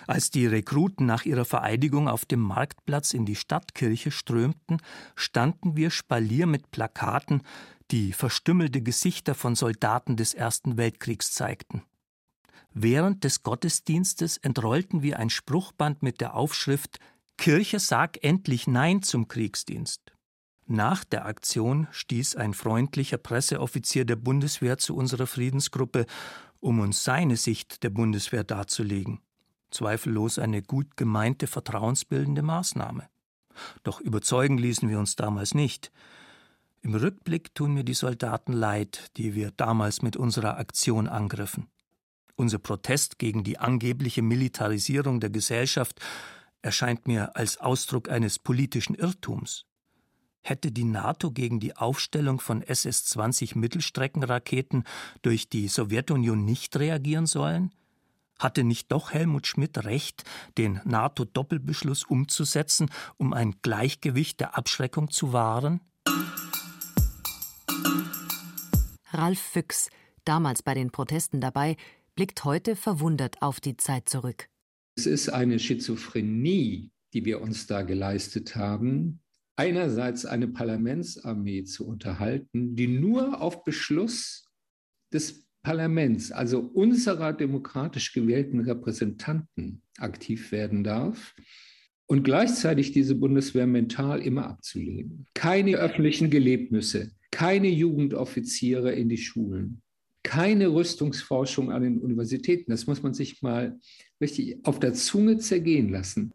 [0.07, 4.79] Als die Rekruten nach ihrer Vereidigung auf dem Marktplatz in die Stadtkirche strömten,
[5.15, 7.43] standen wir Spalier mit Plakaten,
[7.91, 11.83] die verstümmelte Gesichter von Soldaten des Ersten Weltkriegs zeigten.
[12.75, 16.99] Während des Gottesdienstes entrollten wir ein Spruchband mit der Aufschrift
[17.37, 20.13] Kirche sag endlich Nein zum Kriegsdienst.
[20.67, 26.05] Nach der Aktion stieß ein freundlicher Presseoffizier der Bundeswehr zu unserer Friedensgruppe,
[26.61, 29.21] um uns seine Sicht der Bundeswehr darzulegen.
[29.71, 33.09] Zweifellos eine gut gemeinte vertrauensbildende Maßnahme.
[33.83, 35.91] Doch überzeugen ließen wir uns damals nicht.
[36.81, 41.67] Im Rückblick tun mir die Soldaten leid, die wir damals mit unserer Aktion angriffen.
[42.37, 46.01] Unser Protest gegen die angebliche Militarisierung der Gesellschaft
[46.63, 49.65] erscheint mir als Ausdruck eines politischen Irrtums.
[50.41, 54.85] Hätte die NATO gegen die Aufstellung von SS-20 Mittelstreckenraketen
[55.23, 57.75] durch die Sowjetunion nicht reagieren sollen?
[58.39, 60.25] Hatte nicht doch Helmut Schmidt recht,
[60.57, 65.81] den NATO-Doppelbeschluss umzusetzen, um ein Gleichgewicht der Abschreckung zu wahren?
[69.11, 69.91] Ralf Füchs,
[70.25, 71.77] damals bei den Protesten dabei,
[72.15, 74.49] blickt heute verwundert auf die Zeit zurück.
[74.97, 79.21] Es ist eine Schizophrenie, die wir uns da geleistet haben,
[79.57, 84.45] einerseits eine Parlamentsarmee zu unterhalten, die nur auf Beschluss
[85.13, 91.35] des Parlaments, also unserer demokratisch gewählten Repräsentanten, aktiv werden darf
[92.07, 95.27] und gleichzeitig diese Bundeswehr mental immer abzulehnen.
[95.35, 99.83] Keine öffentlichen Gelebnisse, keine Jugendoffiziere in die Schulen,
[100.23, 102.71] keine Rüstungsforschung an den Universitäten.
[102.71, 103.79] Das muss man sich mal
[104.21, 106.33] richtig auf der Zunge zergehen lassen.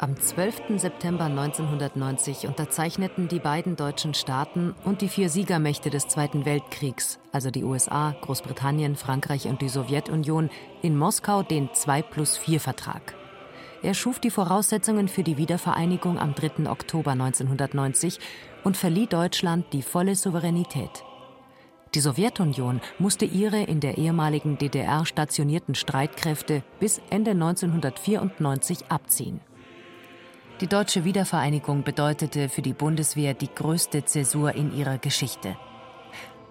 [0.00, 0.78] Am 12.
[0.78, 7.50] September 1990 unterzeichneten die beiden deutschen Staaten und die vier Siegermächte des Zweiten Weltkriegs, also
[7.50, 10.50] die USA, Großbritannien, Frankreich und die Sowjetunion,
[10.82, 13.16] in Moskau den 2 plus 4 Vertrag.
[13.82, 16.70] Er schuf die Voraussetzungen für die Wiedervereinigung am 3.
[16.70, 18.20] Oktober 1990
[18.62, 21.02] und verlieh Deutschland die volle Souveränität.
[21.96, 29.40] Die Sowjetunion musste ihre in der ehemaligen DDR stationierten Streitkräfte bis Ende 1994 abziehen.
[30.60, 35.56] Die deutsche Wiedervereinigung bedeutete für die Bundeswehr die größte Zäsur in ihrer Geschichte.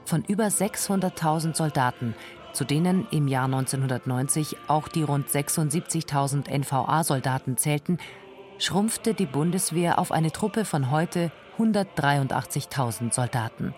[0.06, 2.16] Von über 600.000 Soldaten
[2.58, 8.00] zu denen im Jahr 1990 auch die rund 76.000 NVA-Soldaten zählten,
[8.58, 13.76] schrumpfte die Bundeswehr auf eine Truppe von heute 183.000 Soldaten.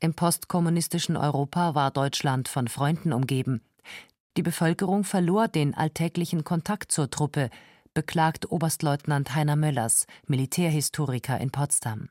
[0.00, 3.60] Im postkommunistischen Europa war Deutschland von Freunden umgeben.
[4.38, 7.50] Die Bevölkerung verlor den alltäglichen Kontakt zur Truppe,
[7.94, 12.08] beklagt Oberstleutnant Heiner Möllers, Militärhistoriker in Potsdam.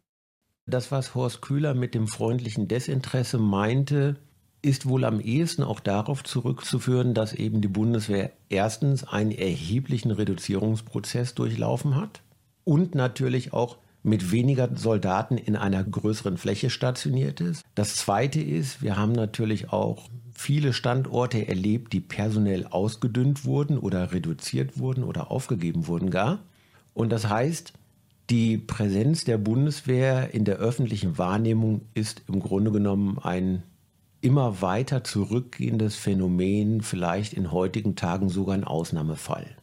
[0.65, 4.17] Das, was Horst Kühler mit dem freundlichen Desinteresse meinte,
[4.61, 11.33] ist wohl am ehesten auch darauf zurückzuführen, dass eben die Bundeswehr erstens einen erheblichen Reduzierungsprozess
[11.33, 12.21] durchlaufen hat
[12.65, 17.63] und natürlich auch mit weniger Soldaten in einer größeren Fläche stationiert ist.
[17.75, 20.09] Das Zweite ist, wir haben natürlich auch
[20.39, 26.39] viele Standorte erlebt, die personell ausgedünnt wurden oder reduziert wurden oder aufgegeben wurden gar.
[26.93, 27.73] Und das heißt,
[28.29, 33.63] die Präsenz der Bundeswehr in der öffentlichen Wahrnehmung ist im Grunde genommen ein
[34.21, 39.57] immer weiter zurückgehendes Phänomen, vielleicht in heutigen Tagen sogar ein Ausnahmefall.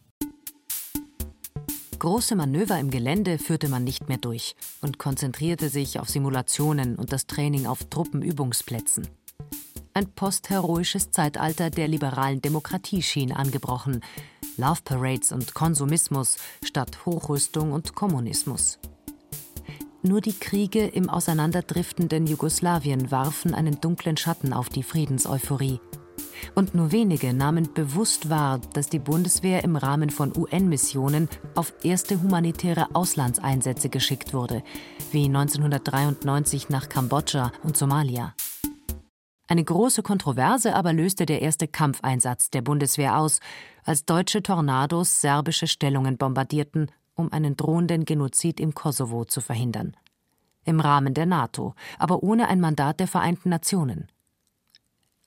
[1.99, 7.15] Große Manöver im Gelände führte man nicht mehr durch und konzentrierte sich auf Simulationen und
[7.15, 9.09] das Training auf Truppenübungsplätzen.
[9.97, 14.03] Ein postheroisches Zeitalter der liberalen Demokratie schien angebrochen.
[14.59, 18.79] Love Parades und Konsumismus statt Hochrüstung und Kommunismus.
[20.03, 25.81] Nur die Kriege im auseinanderdriftenden Jugoslawien warfen einen dunklen Schatten auf die Friedenseuphorie.
[26.55, 32.23] Und nur wenige nahmen bewusst wahr, dass die Bundeswehr im Rahmen von UN-Missionen auf erste
[32.23, 34.63] humanitäre Auslandseinsätze geschickt wurde,
[35.11, 38.35] wie 1993 nach Kambodscha und Somalia.
[39.49, 43.41] Eine große Kontroverse aber löste der erste Kampfeinsatz der Bundeswehr aus,
[43.85, 49.97] als deutsche Tornados serbische Stellungen bombardierten, um einen drohenden Genozid im Kosovo zu verhindern.
[50.65, 54.09] Im Rahmen der NATO, aber ohne ein Mandat der Vereinten Nationen.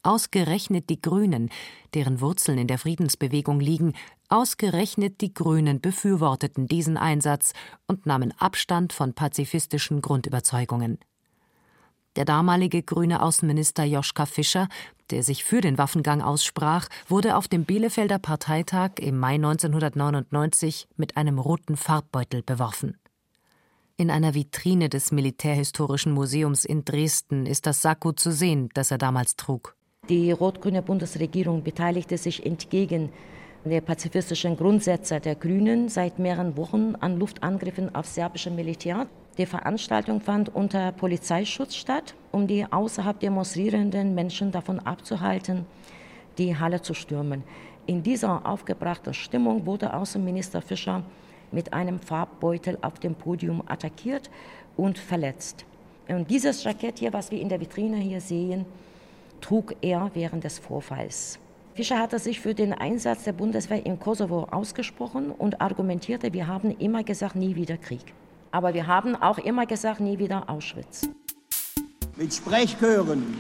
[0.04, 1.50] Ausgerechnet die Grünen,
[1.94, 3.94] deren Wurzeln in der Friedensbewegung liegen,
[4.30, 7.54] ausgerechnet die Grünen befürworteten diesen Einsatz
[7.88, 11.00] und nahmen Abstand von pazifistischen Grundüberzeugungen.
[12.20, 14.68] Der damalige grüne Außenminister Joschka Fischer,
[15.10, 21.16] der sich für den Waffengang aussprach, wurde auf dem Bielefelder Parteitag im Mai 1999 mit
[21.16, 22.98] einem roten Farbbeutel beworfen.
[23.96, 28.98] In einer Vitrine des Militärhistorischen Museums in Dresden ist das Sakko zu sehen, das er
[28.98, 29.78] damals trug.
[30.10, 33.14] Die rot-grüne Bundesregierung beteiligte sich entgegen
[33.64, 39.08] der pazifistischen Grundsätze der Grünen seit mehreren Wochen an Luftangriffen auf serbische Militär.
[39.40, 45.66] Die Veranstaltung fand unter Polizeischutz statt, um die außerhalb demonstrierenden Menschen davon abzuhalten,
[46.38, 47.46] die Halle zu stürmen.
[47.86, 51.04] In dieser aufgebrachten Stimmung wurde Außenminister Fischer
[51.54, 54.30] mit einem Farbbeutel auf dem Podium attackiert
[54.76, 55.64] und verletzt.
[56.10, 58.66] Und dieses Jackett hier, was wir in der Vitrine hier sehen,
[59.40, 61.40] trug er während des Vorfalls.
[61.76, 66.78] Fischer hatte sich für den Einsatz der Bundeswehr im Kosovo ausgesprochen und argumentierte, wir haben
[66.78, 68.14] immer gesagt, nie wieder Krieg.
[68.52, 71.08] Aber wir haben auch immer gesagt, nie wieder Auschwitz.
[72.16, 73.38] Mit Sprechchören,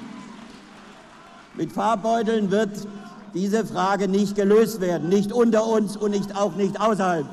[1.55, 2.88] mit Farbbeuteln wird
[3.34, 7.26] diese Frage nicht gelöst werden, nicht unter uns und nicht, auch nicht außerhalb.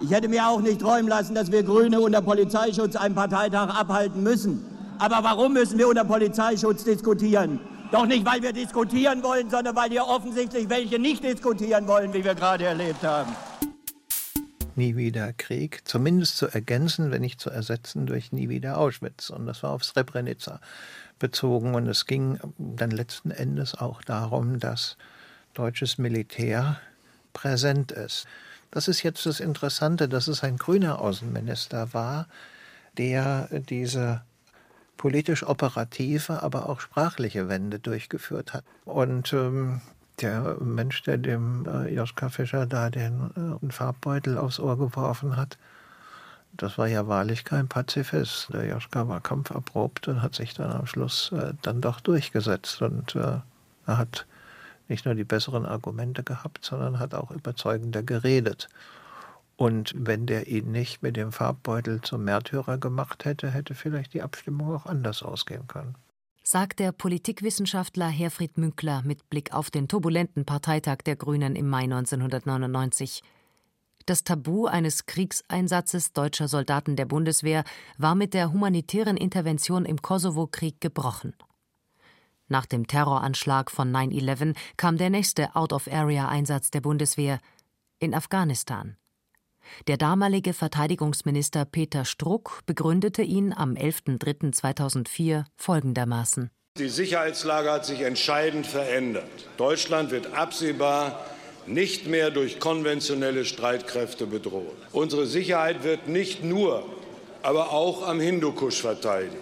[0.00, 4.22] Ich hätte mir auch nicht träumen lassen, dass wir Grüne unter Polizeischutz einen Parteitag abhalten
[4.22, 4.64] müssen.
[4.98, 7.60] Aber warum müssen wir unter Polizeischutz diskutieren?
[7.92, 12.24] Doch nicht, weil wir diskutieren wollen, sondern weil hier offensichtlich welche nicht diskutieren wollen, wie
[12.24, 13.34] wir gerade erlebt haben.
[14.76, 19.30] Nie wieder Krieg, zumindest zu ergänzen, wenn nicht zu ersetzen durch Nie wieder Auschwitz.
[19.30, 20.60] Und das war auf Srebrenica
[21.18, 21.74] bezogen.
[21.74, 24.96] Und es ging dann letzten Endes auch darum, dass
[25.54, 26.80] deutsches Militär
[27.32, 28.26] präsent ist.
[28.70, 32.26] Das ist jetzt das Interessante, dass es ein grüner Außenminister war,
[32.96, 34.22] der diese
[34.96, 38.64] politisch operative, aber auch sprachliche Wende durchgeführt hat.
[38.84, 39.80] Und ähm,
[40.20, 45.58] der Mensch, der dem äh, Joschka Fischer da den äh, Farbbeutel aufs Ohr geworfen hat,
[46.56, 48.52] das war ja wahrlich kein Pazifist.
[48.52, 52.80] Der Joschka war kampferprobt und hat sich dann am Schluss äh, dann doch durchgesetzt.
[52.80, 53.38] Und äh,
[53.86, 54.26] er hat
[54.88, 58.68] nicht nur die besseren Argumente gehabt, sondern hat auch überzeugender geredet.
[59.56, 64.22] Und wenn der ihn nicht mit dem Farbbeutel zum Märtyrer gemacht hätte, hätte vielleicht die
[64.22, 65.94] Abstimmung auch anders ausgehen können.
[66.46, 71.84] Sagt der Politikwissenschaftler Herfried Münkler mit Blick auf den turbulenten Parteitag der Grünen im Mai
[71.84, 73.22] 1999.
[74.04, 77.64] Das Tabu eines Kriegseinsatzes deutscher Soldaten der Bundeswehr
[77.96, 81.34] war mit der humanitären Intervention im Kosovo-Krieg gebrochen.
[82.48, 87.40] Nach dem Terroranschlag von 9-11 kam der nächste Out-of-Area-Einsatz der Bundeswehr
[88.00, 88.98] in Afghanistan.
[89.86, 96.50] Der damalige Verteidigungsminister Peter Struck begründete ihn am 11.03.2004 folgendermaßen.
[96.78, 99.48] Die Sicherheitslage hat sich entscheidend verändert.
[99.56, 101.24] Deutschland wird absehbar
[101.66, 104.76] nicht mehr durch konventionelle Streitkräfte bedroht.
[104.92, 106.84] Unsere Sicherheit wird nicht nur,
[107.42, 109.36] aber auch am Hindukusch verteidigt.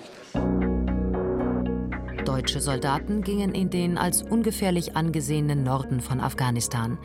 [2.24, 6.98] Deutsche Soldaten gingen in den als ungefährlich angesehenen Norden von Afghanistan.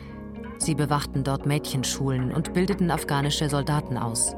[0.58, 4.34] Sie bewachten dort Mädchenschulen und bildeten afghanische Soldaten aus.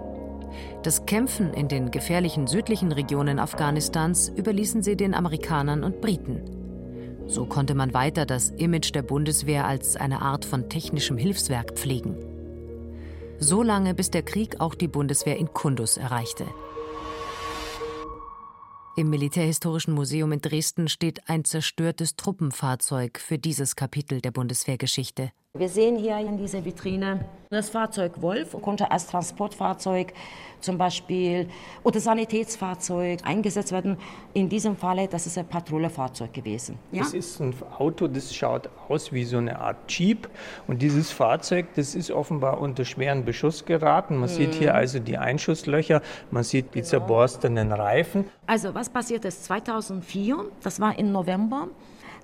[0.83, 6.41] Das Kämpfen in den gefährlichen südlichen Regionen Afghanistans überließen sie den Amerikanern und Briten.
[7.27, 12.17] So konnte man weiter das Image der Bundeswehr als eine Art von technischem Hilfswerk pflegen.
[13.39, 16.47] So lange, bis der Krieg auch die Bundeswehr in Kundus erreichte.
[18.97, 25.31] Im Militärhistorischen Museum in Dresden steht ein zerstörtes Truppenfahrzeug für dieses Kapitel der Bundeswehrgeschichte.
[25.59, 30.13] Wir sehen hier in dieser Vitrine das Fahrzeug Wolf konnte als Transportfahrzeug
[30.61, 31.49] zum Beispiel
[31.83, 33.97] oder Sanitätsfahrzeug eingesetzt werden.
[34.33, 36.79] In diesem Falle, das ist ein Patrouillefahrzeug gewesen.
[36.93, 37.03] Ja?
[37.03, 40.29] Das ist ein Auto, das schaut aus wie so eine Art Jeep.
[40.69, 44.19] Und dieses Fahrzeug, das ist offenbar unter schweren Beschuss geraten.
[44.19, 44.35] Man mhm.
[44.35, 46.91] sieht hier also die Einschusslöcher, man sieht die genau.
[46.91, 48.27] zerborstenen Reifen.
[48.47, 51.67] Also was passiert ist 2004, das war im November,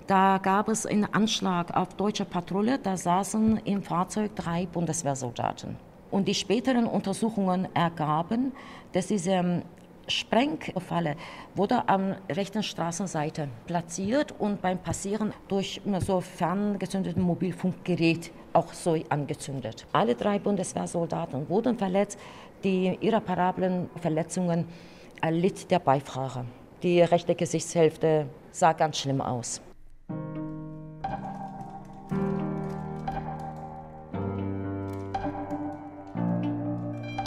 [0.07, 2.79] da gab es einen Anschlag auf deutsche Patrouille.
[2.79, 5.75] Da saßen im Fahrzeug drei Bundeswehrsoldaten.
[6.09, 8.53] Und die späteren Untersuchungen ergaben,
[8.93, 9.63] dass diese
[10.07, 11.17] Sprengfalle
[11.53, 19.85] wurde am rechten Straßenseite platziert und beim Passieren durch so ferngezündeten Mobilfunkgerät auch so angezündet.
[19.91, 22.17] Alle drei Bundeswehrsoldaten wurden verletzt.
[22.63, 24.65] Die irreparablen Verletzungen
[25.21, 26.45] erlitt der Beifahrer.
[26.81, 29.61] Die rechte Gesichtshälfte sah ganz schlimm aus.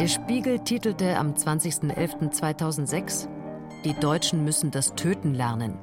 [0.01, 3.29] Der Spiegel titelte am 20.11.2006
[3.85, 5.77] Die Deutschen müssen das Töten lernen.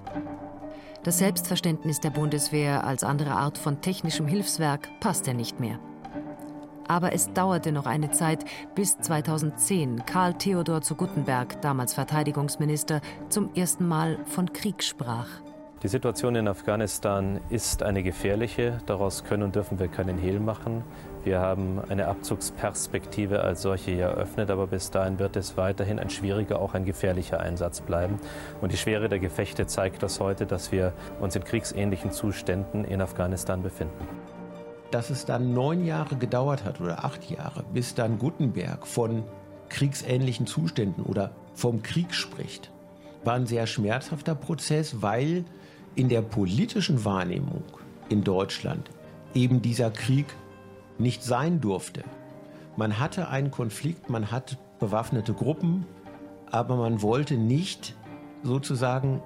[1.03, 5.79] Das Selbstverständnis der Bundeswehr als andere Art von technischem Hilfswerk passte nicht mehr.
[6.87, 8.43] Aber es dauerte noch eine Zeit,
[8.73, 15.27] bis 2010 Karl Theodor zu Guttenberg, damals Verteidigungsminister, zum ersten Mal von Krieg sprach.
[15.83, 18.81] Die Situation in Afghanistan ist eine gefährliche.
[18.87, 20.83] Daraus können und dürfen wir keinen Hehl machen.
[21.23, 26.59] Wir haben eine Abzugsperspektive als solche eröffnet, aber bis dahin wird es weiterhin ein schwieriger,
[26.59, 28.19] auch ein gefährlicher Einsatz bleiben.
[28.59, 32.99] Und die Schwere der Gefechte zeigt das heute, dass wir uns in kriegsähnlichen Zuständen in
[32.99, 34.07] Afghanistan befinden.
[34.89, 39.25] Dass es dann neun Jahre gedauert hat oder acht Jahre, bis dann Gutenberg von
[39.69, 42.71] kriegsähnlichen Zuständen oder vom Krieg spricht,
[43.23, 45.45] war ein sehr schmerzhafter Prozess, weil
[45.97, 47.63] in der politischen Wahrnehmung
[48.07, 48.89] in Deutschland
[49.33, 50.27] eben dieser Krieg
[50.99, 52.03] nicht sein durfte.
[52.75, 55.85] Man hatte einen Konflikt, man hat bewaffnete Gruppen,
[56.51, 57.95] aber man wollte nicht
[58.43, 59.21] sozusagen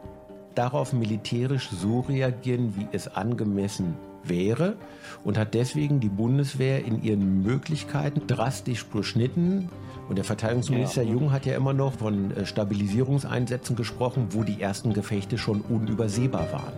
[0.55, 4.77] darauf militärisch so reagieren, wie es angemessen wäre
[5.25, 9.69] und hat deswegen die Bundeswehr in ihren Möglichkeiten drastisch beschnitten.
[10.09, 11.11] Und der Verteidigungsminister ja.
[11.11, 16.51] Jung hat ja immer noch von äh, Stabilisierungseinsätzen gesprochen, wo die ersten Gefechte schon unübersehbar
[16.51, 16.73] waren.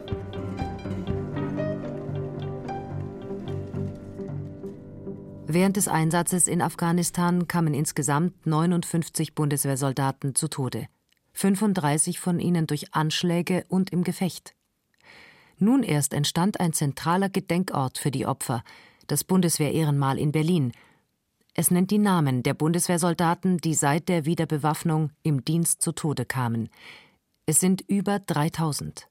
[5.53, 10.87] Während des Einsatzes in Afghanistan kamen insgesamt 59 Bundeswehrsoldaten zu Tode,
[11.33, 14.55] 35 von ihnen durch Anschläge und im Gefecht.
[15.59, 18.63] Nun erst entstand ein zentraler Gedenkort für die Opfer,
[19.05, 20.71] das Bundeswehr-Ehrenmal in Berlin.
[21.55, 26.69] Es nennt die Namen der Bundeswehrsoldaten, die seit der Wiederbewaffnung im Dienst zu Tode kamen.
[27.45, 29.07] Es sind über 3000.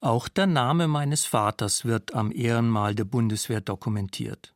[0.00, 4.54] Auch der Name meines Vaters wird am Ehrenmal der Bundeswehr dokumentiert.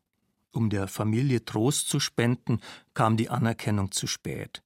[0.52, 2.60] Um der Familie Trost zu spenden,
[2.94, 4.62] kam die Anerkennung zu spät.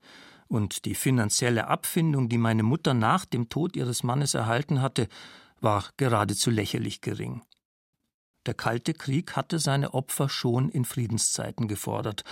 [0.47, 5.09] Und die finanzielle Abfindung, die meine Mutter nach dem Tod ihres Mannes erhalten hatte,
[5.61, 7.43] war geradezu lächerlich gering.
[8.47, 12.25] Der Kalte Krieg hatte seine Opfer schon in Friedenszeiten gefordert,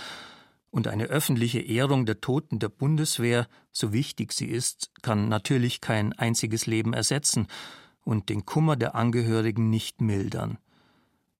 [0.71, 6.13] und eine öffentliche Ehrung der Toten der Bundeswehr, so wichtig sie ist, kann natürlich kein
[6.13, 7.47] einziges Leben ersetzen
[8.03, 10.57] und den Kummer der Angehörigen nicht mildern.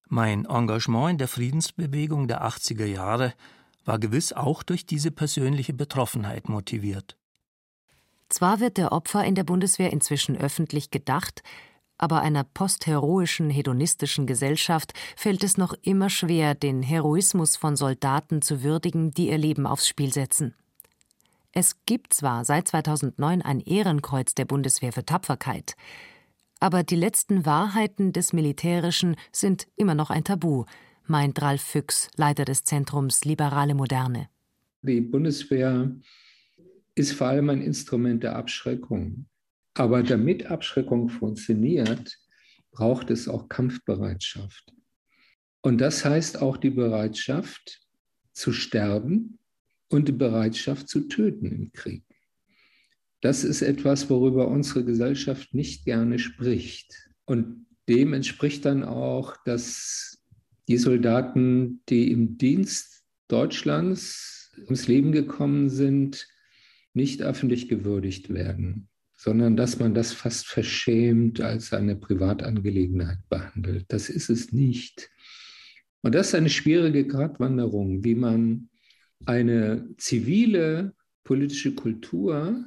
[0.08, 3.34] Mein Engagement in der Friedensbewegung der 80er Jahre
[3.86, 7.16] war gewiss auch durch diese persönliche Betroffenheit motiviert.
[8.30, 11.44] Zwar wird der Opfer in der Bundeswehr inzwischen öffentlich gedacht,
[12.00, 18.64] aber einer postheroischen, hedonistischen Gesellschaft fällt es noch immer schwer, den Heroismus von Soldaten zu
[18.64, 20.56] würdigen, die ihr Leben aufs Spiel setzen.
[21.52, 25.76] Es gibt zwar seit 2009 ein Ehrenkreuz der Bundeswehr für Tapferkeit,
[26.60, 30.66] aber die letzten Wahrheiten des Militärischen sind immer noch ein Tabu,
[31.06, 34.30] meint Ralf Füchs, Leiter des Zentrums Liberale Moderne.
[34.82, 35.92] Die Bundeswehr
[36.96, 39.26] ist vor allem ein Instrument der Abschreckung.
[39.74, 42.18] Aber damit Abschreckung funktioniert,
[42.72, 44.74] braucht es auch Kampfbereitschaft.
[45.62, 47.82] Und das heißt auch die Bereitschaft
[48.34, 49.40] zu sterben
[49.90, 52.04] und die Bereitschaft zu töten im Krieg.
[53.22, 57.10] Das ist etwas, worüber unsere Gesellschaft nicht gerne spricht.
[57.26, 60.24] Und dem entspricht dann auch, dass
[60.70, 66.28] die Soldaten, die im Dienst Deutschlands ums Leben gekommen sind,
[66.94, 68.88] nicht öffentlich gewürdigt werden,
[69.20, 73.84] sondern dass man das fast verschämt als eine Privatangelegenheit behandelt.
[73.90, 75.10] Das ist es nicht.
[76.02, 78.70] Und das ist eine schwierige Gratwanderung, wie man
[79.26, 80.94] eine zivile
[81.26, 82.64] politische Kultur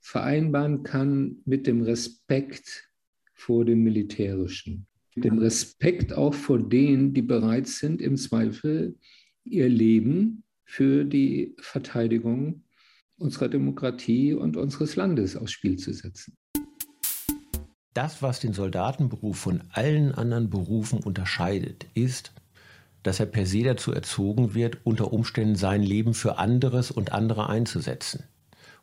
[0.00, 2.90] vereinbaren kann mit dem Respekt
[3.32, 8.98] vor dem Militärischen, dem Respekt auch vor denen, die bereit sind, im Zweifel
[9.44, 12.64] ihr Leben für die Verteidigung
[13.20, 16.36] unserer Demokratie und unseres Landes aufs Spiel zu setzen.
[17.92, 22.32] Das, was den Soldatenberuf von allen anderen Berufen unterscheidet, ist,
[23.02, 27.48] dass er per se dazu erzogen wird, unter Umständen sein Leben für anderes und andere
[27.48, 28.24] einzusetzen.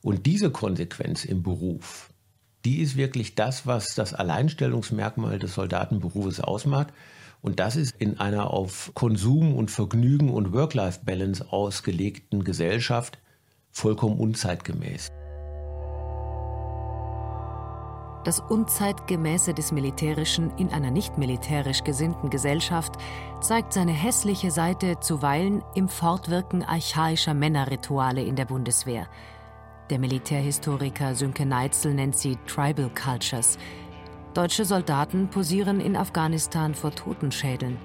[0.01, 2.11] Und diese Konsequenz im Beruf,
[2.65, 6.93] die ist wirklich das, was das Alleinstellungsmerkmal des Soldatenberufes ausmacht.
[7.41, 13.19] Und das ist in einer auf Konsum und Vergnügen und Work-Life-Balance ausgelegten Gesellschaft
[13.77, 15.11] vollkommen unzeitgemäß.
[18.23, 22.95] Das Unzeitgemäße des Militärischen in einer nicht militärisch gesinnten Gesellschaft
[23.39, 29.07] zeigt seine hässliche Seite zuweilen im Fortwirken archaischer Männerrituale in der Bundeswehr.
[29.89, 33.57] Der Militärhistoriker Sünke Neitzel nennt sie Tribal Cultures.
[34.33, 37.77] Deutsche Soldaten posieren in Afghanistan vor Totenschädeln,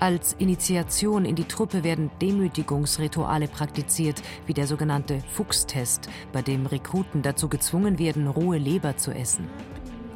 [0.00, 7.22] als Initiation in die Truppe werden Demütigungsrituale praktiziert, wie der sogenannte Fuchstest, bei dem Rekruten
[7.22, 9.48] dazu gezwungen werden, rohe Leber zu essen.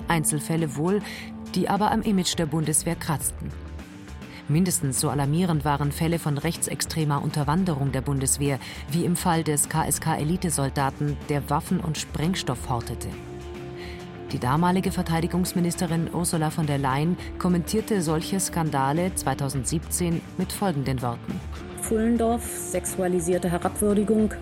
[0.09, 1.01] Einzelfälle wohl,
[1.55, 3.51] die aber am Image der Bundeswehr kratzten.
[4.48, 8.59] Mindestens so alarmierend waren Fälle von rechtsextremer Unterwanderung der Bundeswehr,
[8.90, 13.09] wie im Fall des KSK-Elitesoldaten, der Waffen und Sprengstoff hortete.
[14.33, 21.41] Die damalige Verteidigungsministerin Ursula von der Leyen kommentierte solche Skandale 2017 mit folgenden Worten.
[21.83, 24.33] Pfullendorf, sexualisierte Herabwürdigung,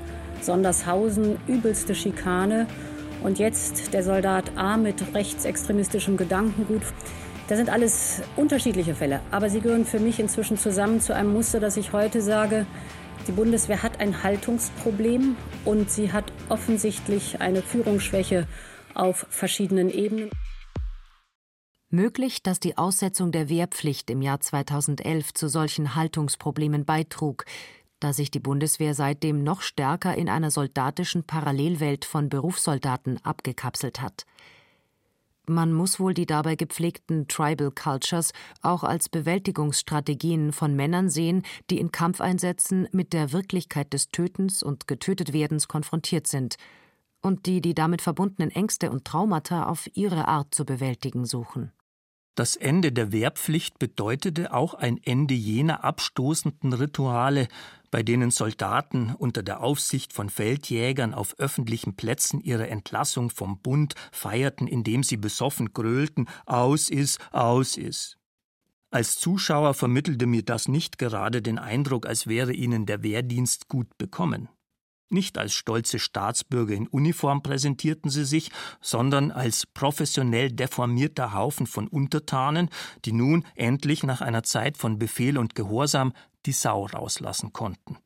[0.43, 2.67] Sondershausen, übelste Schikane
[3.23, 6.83] und jetzt der Soldat A mit rechtsextremistischem Gedankengut.
[7.49, 11.61] Das sind alles unterschiedliche Fälle, aber sie gehören für mich inzwischen zusammen zu einem Muster,
[11.61, 12.67] dass ich heute sage,
[13.27, 18.47] die Bundeswehr hat ein Haltungsproblem und sie hat offensichtlich eine Führungsschwäche
[18.99, 20.31] auf verschiedenen Ebenen.
[21.91, 27.47] Möglich, dass die Aussetzung der Wehrpflicht im Jahr 2011 zu solchen Haltungsproblemen beitrug,
[27.99, 34.27] da sich die Bundeswehr seitdem noch stärker in einer soldatischen Parallelwelt von Berufssoldaten abgekapselt hat.
[35.47, 41.79] Man muss wohl die dabei gepflegten Tribal Cultures auch als Bewältigungsstrategien von Männern sehen, die
[41.79, 46.59] in Kampfeinsätzen mit der Wirklichkeit des Tötens und Getötetwerdens konfrontiert sind
[47.23, 51.73] und die die damit verbundenen Ängste und Traumata auf ihre Art zu bewältigen suchen.
[52.39, 57.49] Das Ende der Wehrpflicht bedeutete auch ein Ende jener abstoßenden Rituale,
[57.91, 63.95] bei denen Soldaten unter der Aufsicht von Feldjägern auf öffentlichen Plätzen ihre Entlassung vom Bund
[64.13, 68.19] feierten, indem sie besoffen gröhlten Aus ist, aus ist.
[68.91, 73.99] Als Zuschauer vermittelte mir das nicht gerade den Eindruck, als wäre ihnen der Wehrdienst gut
[73.99, 74.49] bekommen.
[75.11, 78.51] Nicht als stolze Staatsbürger in Uniform präsentierten sie sich,
[78.81, 82.69] sondern als professionell deformierter Haufen von Untertanen,
[83.07, 86.13] die nun endlich nach einer Zeit von Befehl und Gehorsam
[86.45, 87.97] die Sau rauslassen konnten.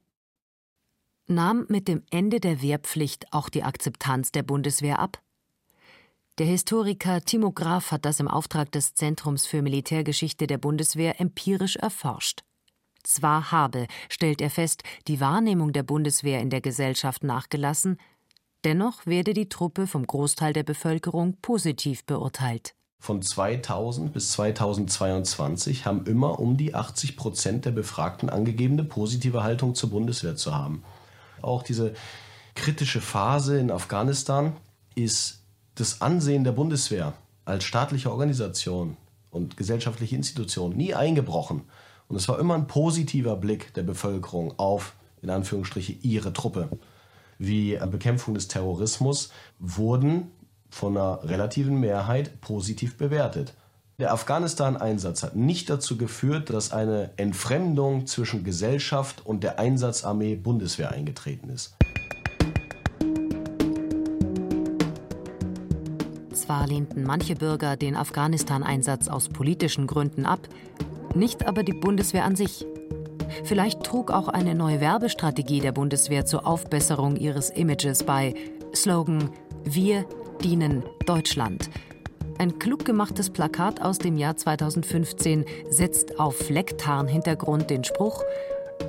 [1.27, 5.21] Nahm mit dem Ende der Wehrpflicht auch die Akzeptanz der Bundeswehr ab?
[6.39, 11.77] Der Historiker Timo Graf hat das im Auftrag des Zentrums für Militärgeschichte der Bundeswehr empirisch
[11.77, 12.43] erforscht.
[13.03, 17.99] Zwar habe, stellt er fest, die Wahrnehmung der Bundeswehr in der Gesellschaft nachgelassen,
[18.65, 22.75] dennoch werde die Truppe vom Großteil der Bevölkerung positiv beurteilt.
[23.01, 29.43] Von 2000 bis 2022 haben immer um die 80 Prozent der Befragten angegeben, eine positive
[29.43, 30.85] Haltung zur Bundeswehr zu haben.
[31.41, 31.95] Auch diese
[32.55, 34.57] kritische Phase in Afghanistan
[34.95, 35.43] ist
[35.75, 38.97] das Ansehen der Bundeswehr als staatliche Organisation
[39.31, 41.63] und gesellschaftliche Institution nie eingebrochen.
[42.13, 44.93] Und es war immer ein positiver Blick der Bevölkerung auf,
[45.23, 46.69] in Anführungsstriche, ihre Truppe.
[47.39, 50.31] Wie Bekämpfung des Terrorismus wurden
[50.69, 53.55] von einer relativen Mehrheit positiv bewertet.
[53.99, 60.91] Der Afghanistan-Einsatz hat nicht dazu geführt, dass eine Entfremdung zwischen Gesellschaft und der Einsatzarmee Bundeswehr
[60.91, 61.75] eingetreten ist.
[66.35, 70.41] Zwar lehnten manche Bürger den Afghanistan-Einsatz aus politischen Gründen ab,
[71.15, 72.67] nicht aber die Bundeswehr an sich.
[73.45, 78.35] Vielleicht trug auch eine neue Werbestrategie der Bundeswehr zur Aufbesserung ihres Images bei.
[78.75, 79.31] Slogan
[79.65, 80.05] Wir
[80.43, 81.71] dienen Deutschland.
[82.39, 88.23] Ein klug gemachtes Plakat aus dem Jahr 2015 setzt auf Flecktarn-Hintergrund den Spruch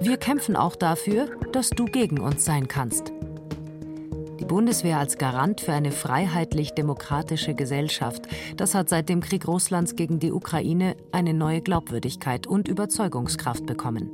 [0.01, 3.11] Wir kämpfen auch dafür, dass du gegen uns sein kannst.
[4.43, 8.27] Die Bundeswehr als Garant für eine freiheitlich-demokratische Gesellschaft,
[8.57, 14.11] das hat seit dem Krieg Russlands gegen die Ukraine eine neue Glaubwürdigkeit und Überzeugungskraft bekommen.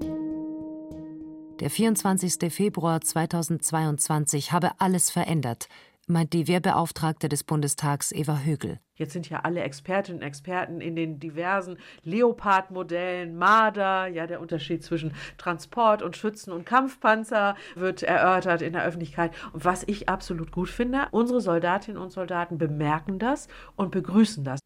[1.60, 2.54] Der 24.
[2.54, 5.68] Februar 2022 habe alles verändert,
[6.10, 8.80] meint die Wehrbeauftragte des Bundestags Eva Högel.
[8.96, 14.84] Jetzt sind ja alle Expertinnen und Experten in den diversen Leopard-Modellen, Marder, ja, der Unterschied
[14.84, 19.32] zwischen Transport und Schützen und Kampfpanzer wird erörtert in der Öffentlichkeit.
[19.54, 23.48] Und was ich absolut gut finde, unsere Soldatinnen und Soldaten bemerken das
[23.78, 24.60] und begrüßen das.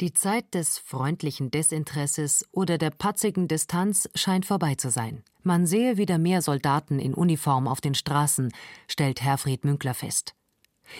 [0.00, 5.22] Die Zeit des freundlichen Desinteresses oder der patzigen Distanz scheint vorbei zu sein.
[5.42, 8.50] Man sehe wieder mehr Soldaten in Uniform auf den Straßen,
[8.88, 10.34] stellt Herfried Münkler fest.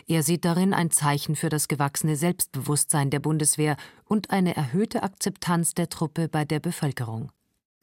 [0.07, 5.75] Er sieht darin ein Zeichen für das gewachsene Selbstbewusstsein der Bundeswehr und eine erhöhte Akzeptanz
[5.75, 7.31] der Truppe bei der Bevölkerung.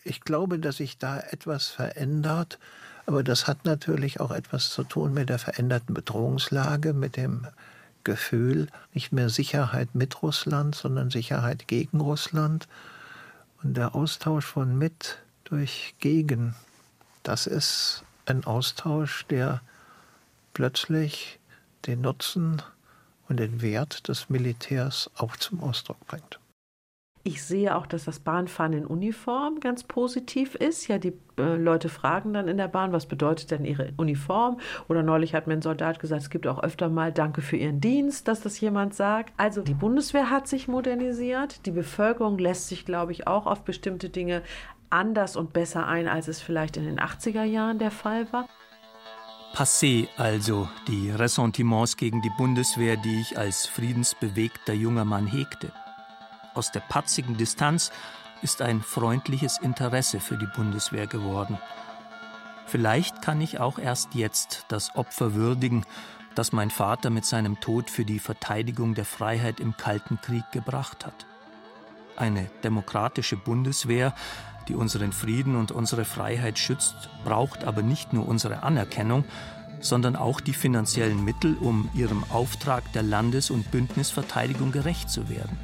[0.04, 2.60] Ich glaube, dass sich da etwas verändert,
[3.06, 7.48] aber das hat natürlich auch etwas zu tun mit der veränderten Bedrohungslage, mit dem
[8.08, 12.68] Sicherheitsgefühl, nicht mehr Sicherheit mit Russland, sondern Sicherheit gegen Russland.
[13.64, 16.56] Und der Austausch von mit durch gegen,
[17.24, 19.62] das ist ein Austausch, der
[20.54, 21.40] plötzlich
[21.86, 22.62] den Nutzen
[23.30, 26.40] und den Wert des Militärs auch zum Ausdruck bringt.
[27.28, 30.88] Ich sehe auch, dass das Bahnfahren in Uniform ganz positiv ist.
[30.88, 34.62] Ja, die äh, Leute fragen dann in der Bahn, was bedeutet denn ihre Uniform?
[34.88, 37.82] Oder neulich hat mir ein Soldat gesagt, es gibt auch öfter mal Danke für ihren
[37.82, 39.34] Dienst, dass das jemand sagt.
[39.36, 41.66] Also die Bundeswehr hat sich modernisiert.
[41.66, 44.42] Die Bevölkerung lässt sich, glaube ich, auch auf bestimmte Dinge
[44.90, 48.48] anders und besser ein, als es vielleicht in den 80er Jahren der Fall war.
[49.58, 55.72] Passé also die Ressentiments gegen die Bundeswehr, die ich als friedensbewegter junger Mann hegte.
[56.54, 57.92] Aus der patzigen Distanz
[58.44, 61.58] ist ein freundliches Interesse für die Bundeswehr geworden.
[62.68, 65.88] Vielleicht kann ich auch erst jetzt das Opfer würdigen,
[66.36, 71.04] das mein Vater mit seinem Tod für die Verteidigung der Freiheit im Kalten Krieg gebracht
[71.04, 71.26] hat.
[72.18, 74.14] Eine demokratische Bundeswehr,
[74.68, 79.24] die unseren Frieden und unsere Freiheit schützt, braucht aber nicht nur unsere Anerkennung,
[79.80, 85.58] sondern auch die finanziellen Mittel, um ihrem Auftrag der Landes- und Bündnisverteidigung gerecht zu werden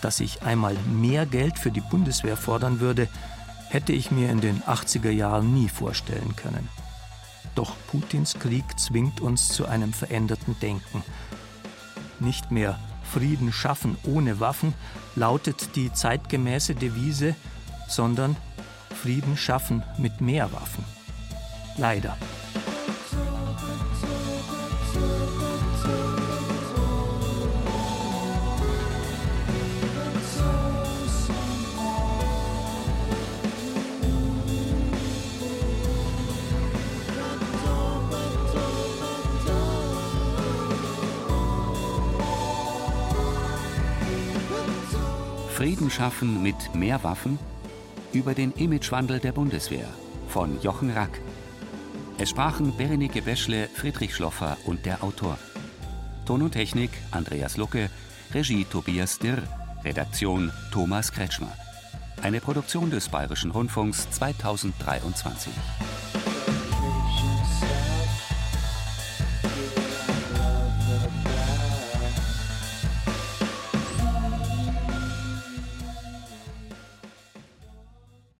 [0.00, 3.08] dass ich einmal mehr Geld für die Bundeswehr fordern würde,
[3.68, 6.68] hätte ich mir in den 80er Jahren nie vorstellen können.
[7.54, 11.02] Doch Putins Krieg zwingt uns zu einem veränderten Denken.
[12.20, 12.78] Nicht mehr
[13.12, 14.74] Frieden schaffen ohne Waffen
[15.14, 17.34] lautet die zeitgemäße Devise,
[17.88, 18.36] sondern
[19.02, 20.84] Frieden schaffen mit mehr Waffen.
[21.76, 22.16] Leider.
[45.76, 47.38] Frieden schaffen mit mehr Waffen
[48.14, 49.86] über den Imagewandel der Bundeswehr
[50.26, 51.20] von Jochen Rack.
[52.16, 55.36] Es sprachen Berenike Beschle, Friedrich Schloffer und der Autor.
[56.24, 57.90] Ton und Technik Andreas Lucke,
[58.32, 59.42] Regie Tobias Dirr,
[59.84, 61.52] Redaktion Thomas Kretschmer.
[62.22, 65.52] Eine Produktion des Bayerischen Rundfunks 2023.